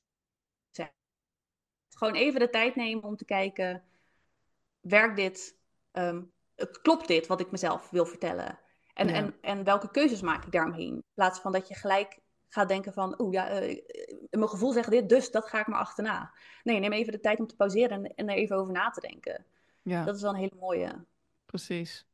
[0.70, 0.92] zegt.
[1.88, 3.84] Gewoon even de tijd nemen om te kijken,
[4.80, 5.58] werkt dit?
[5.90, 6.22] Ehm,
[6.82, 8.58] klopt dit wat ik mezelf wil vertellen?
[8.94, 9.14] En, Ja.
[9.14, 10.94] en, en welke keuzes maak ik daaromheen?
[10.94, 12.18] In plaats van dat je gelijk
[12.55, 13.82] gaat denken van, oeh ja, eh,
[14.30, 16.34] mijn gevoel zegt dit, dus dat ga ik maar achterna.
[16.62, 19.00] Nee, neem even de tijd om te pauzeren en, en er even over na te
[19.00, 19.44] denken.
[19.82, 20.05] Ja.
[20.05, 21.05] Dat is wel een hele mooie.
[21.46, 22.07] Precies.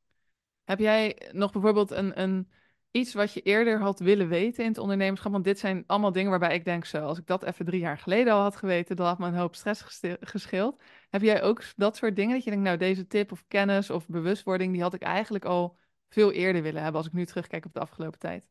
[0.64, 2.50] Heb jij nog bijvoorbeeld een, een,
[2.90, 5.32] iets wat je eerder had willen weten in het ondernemerschap?
[5.32, 7.98] Want dit zijn allemaal dingen waarbij ik denk zo, als ik dat even drie jaar
[7.98, 9.82] geleden al had geweten, dan had me een hoop stress
[10.20, 10.82] gescheeld.
[11.08, 14.08] Heb jij ook dat soort dingen dat je denkt, nou deze tip of kennis of
[14.08, 15.76] bewustwording, die had ik eigenlijk al
[16.08, 18.48] veel eerder willen hebben als ik nu terugkijk op de afgelopen tijd?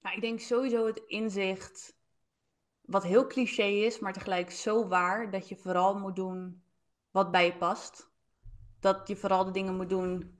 [0.00, 1.96] Nou, ik denk sowieso het inzicht,
[2.80, 6.62] wat heel cliché is, maar tegelijk zo waar, dat je vooral moet doen
[7.10, 8.08] wat bij je past.
[8.80, 10.38] Dat je vooral de dingen moet doen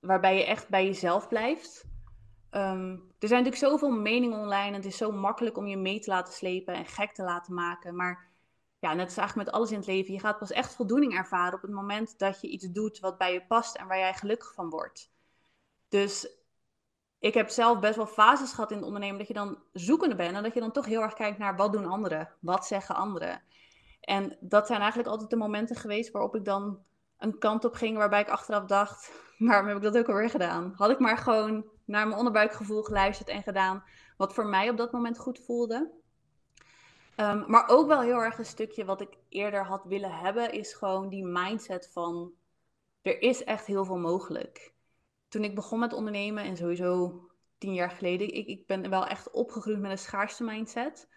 [0.00, 1.84] waarbij je echt bij jezelf blijft.
[2.50, 6.00] Ehm, er zijn natuurlijk zoveel meningen online en het is zo makkelijk om je mee
[6.00, 7.96] te laten slepen en gek te laten maken.
[7.96, 8.30] Maar
[8.78, 11.54] ja, net als eigenlijk met alles in het leven, je gaat pas echt voldoening ervaren
[11.54, 14.54] op het moment dat je iets doet wat bij je past en waar jij gelukkig
[14.54, 15.10] van wordt.
[15.88, 16.41] Dus
[17.22, 20.36] ik heb zelf best wel fases gehad in het ondernemen dat je dan zoekende bent
[20.36, 23.42] en dat je dan toch heel erg kijkt naar wat doen anderen, wat zeggen anderen.
[24.00, 26.78] En dat zijn eigenlijk altijd de momenten geweest waarop ik dan
[27.18, 30.72] een kant op ging waarbij ik achteraf dacht, waarom heb ik dat ook alweer gedaan?
[30.76, 33.84] Had ik maar gewoon naar mijn onderbuikgevoel geluisterd en gedaan
[34.16, 35.90] wat voor mij op dat moment goed voelde.
[37.16, 40.74] Um, maar ook wel heel erg een stukje wat ik eerder had willen hebben, is
[40.74, 42.32] gewoon die mindset van
[43.02, 44.71] er is echt heel veel mogelijk.
[45.32, 47.20] Toen ik begon met ondernemen en sowieso
[47.58, 51.08] tien jaar geleden, ik, ik ben wel echt opgegroeid met een schaarste mindset.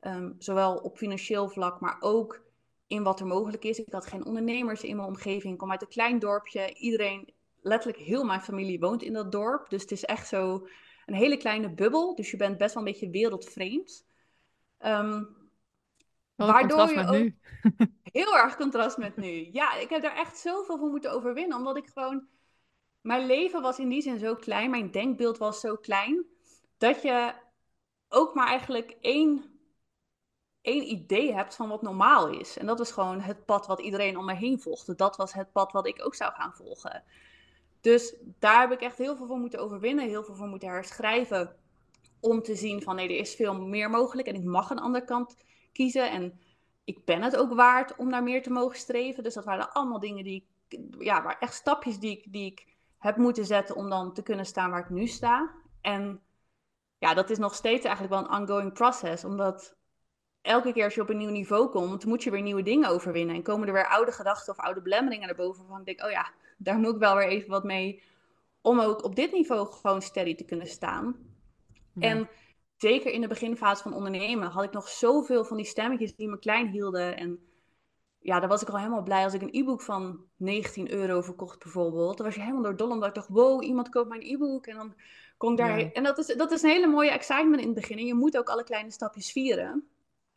[0.00, 2.42] Um, zowel op financieel vlak, maar ook
[2.86, 3.78] in wat er mogelijk is.
[3.78, 5.52] Ik had geen ondernemers in mijn omgeving.
[5.52, 6.74] Ik kom uit een klein dorpje.
[6.74, 9.68] Iedereen, letterlijk heel mijn familie woont in dat dorp.
[9.68, 10.66] Dus het is echt zo
[11.06, 12.14] een hele kleine bubbel.
[12.14, 14.06] Dus je bent best wel een beetje wereldvreemd.
[14.80, 15.36] Um,
[16.36, 17.38] een contrast met nu.
[18.02, 19.48] Heel erg contrast met nu.
[19.52, 21.58] Ja, ik heb daar echt zoveel voor moeten overwinnen.
[21.58, 22.32] Omdat ik gewoon...
[23.04, 24.70] Mijn leven was in die zin zo klein.
[24.70, 26.24] Mijn denkbeeld was zo klein.
[26.78, 27.34] Dat je
[28.08, 29.54] ook maar eigenlijk één
[30.60, 32.56] één idee hebt van wat normaal is.
[32.56, 34.94] En dat is gewoon het pad wat iedereen om me heen volgde.
[34.94, 37.04] Dat was het pad wat ik ook zou gaan volgen.
[37.80, 41.56] Dus daar heb ik echt heel veel voor moeten overwinnen, heel veel voor moeten herschrijven.
[42.20, 45.04] Om te zien van nee, er is veel meer mogelijk en ik mag een andere
[45.04, 45.36] kant
[45.72, 46.10] kiezen.
[46.10, 46.40] En
[46.84, 49.22] ik ben het ook waard om naar meer te mogen streven.
[49.22, 52.73] Dus dat waren allemaal dingen die ik, ja, waar echt stapjes die ik, die ik
[53.04, 55.50] heb moeten zetten om dan te kunnen staan waar ik nu sta.
[55.80, 56.20] En
[56.98, 59.76] ja, dat is nog steeds eigenlijk wel een ongoing process, omdat
[60.40, 63.34] elke keer als je op een nieuw niveau komt, moet je weer nieuwe dingen overwinnen.
[63.34, 65.66] En komen er weer oude gedachten of oude belemmeringen naar boven.
[65.66, 68.02] Van ik denk, oh ja, daar moet ik wel weer even wat mee.
[68.60, 71.16] Om ook op dit niveau gewoon steady te kunnen staan.
[71.94, 72.08] Ja.
[72.08, 72.28] En
[72.76, 76.38] zeker in de beginfase van ondernemen had ik nog zoveel van die stemmetjes die me
[76.38, 77.16] klein hielden.
[77.16, 77.38] En
[78.24, 81.62] ja, daar was ik al helemaal blij als ik een e-book van 19 euro verkocht
[81.62, 82.16] bijvoorbeeld.
[82.16, 84.66] Dan was je helemaal door dol omdat ik dacht, wow, iemand koopt mijn e-book.
[84.66, 84.94] En dan
[85.36, 85.78] kon ik daar...
[85.92, 87.98] En dat is, dat is een hele mooie excitement in het begin.
[87.98, 89.88] En je moet ook alle kleine stapjes vieren.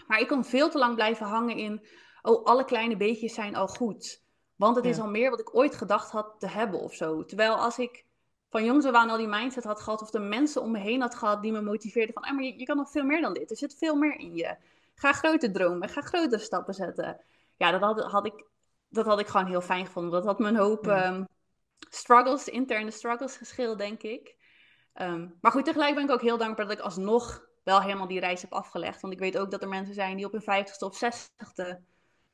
[0.07, 1.85] Maar ik kon veel te lang blijven hangen in,
[2.21, 4.21] oh, alle kleine beetjes zijn al goed.
[4.55, 7.25] Want het is al meer wat ik ooit gedacht had te hebben of zo.
[7.25, 8.05] Terwijl als ik
[8.49, 11.01] van jongs af aan al die mindset had gehad, of de mensen om me heen
[11.01, 13.33] had gehad die me motiveerden van, ah, maar je, je kan nog veel meer dan
[13.33, 13.51] dit.
[13.51, 14.55] Er zit veel meer in je.
[14.95, 17.19] Ga grote dromen, ga grotere stappen zetten.
[17.57, 18.45] Ja, dat had, had ik,
[18.89, 20.11] dat had ik gewoon heel fijn gevonden.
[20.11, 21.23] Dat had me een hoop ehm,
[21.89, 24.35] struggles, interne struggles gescheeld, denk ik.
[24.93, 28.19] Ehm, maar goed, tegelijk ben ik ook heel dankbaar dat ik alsnog wel helemaal die
[28.19, 29.01] reis heb afgelegd.
[29.01, 31.77] Want ik weet ook dat er mensen zijn die op hun 50ste of 60ste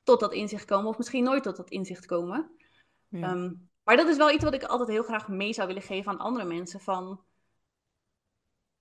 [0.03, 2.51] tot dat inzicht komen, of misschien nooit tot dat inzicht komen.
[3.07, 3.31] Ja.
[3.31, 3.53] Ehm,
[3.83, 6.17] maar dat is wel iets wat ik altijd heel graag mee zou willen geven aan
[6.17, 6.79] andere mensen.
[6.79, 7.23] Van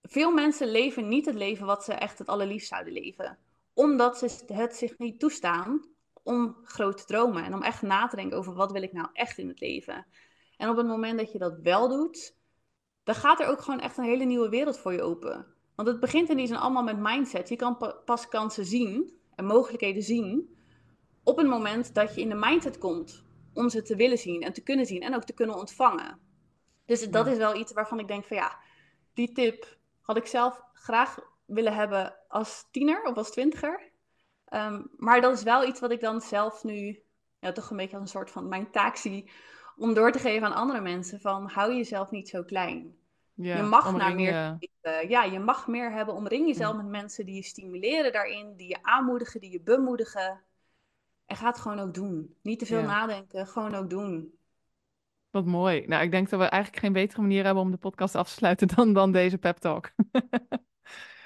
[0.02, 3.38] veel mensen leven niet het leven wat ze echt het allerliefst zouden leven.
[3.74, 5.91] Omdat ze het zich niet toestaan
[6.22, 7.44] om groot te dromen.
[7.44, 10.06] En om echt na te denken over wat wil ik nou echt in het leven.
[10.56, 12.36] En op het moment dat je dat wel doet,
[13.04, 15.46] dan gaat er ook gewoon echt een hele nieuwe wereld voor je open.
[15.74, 17.48] Want het begint in die zin allemaal met mindset.
[17.48, 20.56] Je kan pas kansen zien en mogelijkheden zien
[21.24, 24.52] op een moment dat je in de mindset komt om ze te willen zien en
[24.52, 26.20] te kunnen zien en ook te kunnen ontvangen.
[26.86, 28.58] Dus dat is wel iets waarvan ik denk van ja,
[29.14, 33.91] die tip had ik zelf graag willen hebben als tiener of als twintiger.
[34.54, 37.02] Um, maar dat is wel iets wat ik dan zelf nu
[37.38, 39.30] ja, toch een beetje als een soort van mijn taak zie
[39.76, 42.96] om door te geven aan andere mensen van hou jezelf niet zo klein.
[43.34, 44.58] Ja, je mag naar meer.
[45.08, 46.14] ja, je mag meer hebben.
[46.14, 50.42] Omring jezelf met mensen die je stimuleren daarin, die je aanmoedigen, die je bemoedigen.
[51.26, 52.36] En ga het gewoon ook doen.
[52.42, 54.34] Niet te veel nadenken, gewoon ook doen.
[55.30, 55.86] Wat mooi.
[55.86, 58.34] Nou, ik denk dat we eigenlijk geen betere manier hebben om de podcast af te
[58.34, 59.92] sluiten dan, dan deze pep talk.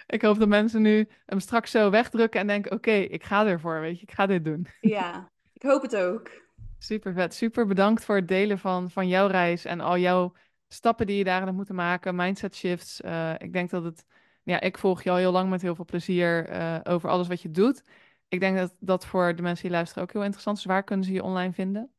[0.06, 3.80] ik hoop dat mensen nu hem straks zo wegdrukken en denken: oké, ik ga ervoor,
[3.80, 4.66] weet je, ik ga dit doen.
[4.80, 6.30] ja, ik hoop het ook.
[6.78, 7.34] Super vet.
[7.34, 10.32] Super bedankt voor het delen van, van jouw reis en al jouw
[10.68, 13.00] stappen die je daarin hebt moeten maken, mindset shifts.
[13.00, 14.04] Uh, ik denk dat het,
[14.42, 17.42] ja, ik volg je al heel lang met heel veel plezier uh, over alles wat
[17.42, 17.82] je doet.
[18.28, 20.64] Ik denk dat dat voor de mensen die luisteren ook heel interessant is.
[20.64, 21.90] Waar kunnen ze je online vinden?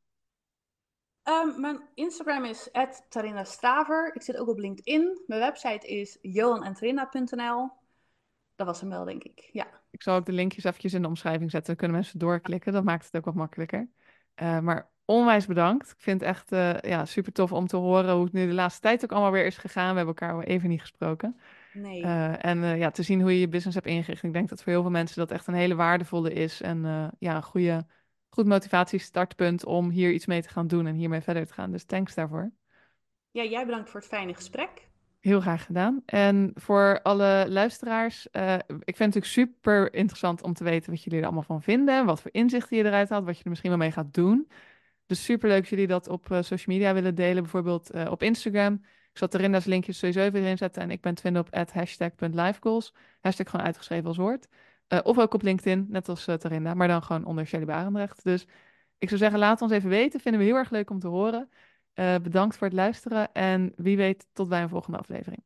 [1.24, 2.70] Um, mijn Instagram is
[3.10, 4.16] Tarina Straver.
[4.16, 5.24] Ik zit ook op LinkedIn.
[5.28, 7.70] Mijn website is johanentrina.nl.
[8.58, 9.50] Dat was hem wel, denk ik.
[9.52, 9.68] Ja.
[9.90, 11.68] Ik zal ook de linkjes eventjes in de omschrijving zetten.
[11.68, 12.74] Dan kunnen mensen doorklikken.
[12.74, 13.90] Dat maakt het ook wat makkelijker.
[14.42, 15.92] Uh, maar onwijs bedankt.
[15.92, 18.54] Ik vind het echt uh, ja, super tof om te horen hoe het nu de
[18.54, 19.90] laatste tijd ook allemaal weer is gegaan.
[19.90, 21.40] We hebben elkaar al even niet gesproken.
[21.74, 22.02] Nee.
[22.02, 24.24] Uh, en uh, ja, te zien hoe je je business hebt ingericht.
[24.24, 26.62] Ik denk dat voor heel veel mensen dat echt een hele waardevolle is.
[26.62, 27.86] En ja, een goede,
[28.30, 31.72] goed motivatiestartpunt om hier iets mee te gaan doen en hiermee verder te gaan.
[31.72, 32.52] Dus thanks daarvoor.
[33.32, 34.87] Ja, jij bedankt voor het fijne gesprek.
[35.28, 36.02] Heel graag gedaan.
[36.06, 41.20] En voor alle luisteraars, ik vind het natuurlijk super interessant om te weten wat jullie
[41.20, 42.06] er allemaal van vinden.
[42.06, 44.48] Wat voor inzichten je eruit had, wat je er misschien wel mee gaat doen.
[45.06, 47.42] Dus super leuk dat jullie dat op uh, social media willen delen.
[47.42, 48.74] Bijvoorbeeld uh, op Instagram.
[49.12, 50.82] Ik zal Tarinda's linkjes sowieso even erin zetten.
[50.82, 52.94] En ik ben te vinden op hashtag.lifegoals.
[53.22, 54.48] Hashtag gewoon uitgeschreven als woord.
[55.04, 56.74] Of ook op LinkedIn, net als Tarinda.
[56.74, 58.24] Maar dan gewoon onder Shelly Barendrecht.
[58.24, 58.48] Dus
[58.98, 60.20] ik zou zeggen, laat ons even weten.
[60.20, 61.50] Vinden we heel erg leuk om te horen.
[62.22, 63.32] Bedankt voor het luisteren.
[63.34, 65.44] En wie weet tot bij een volgende aflevering.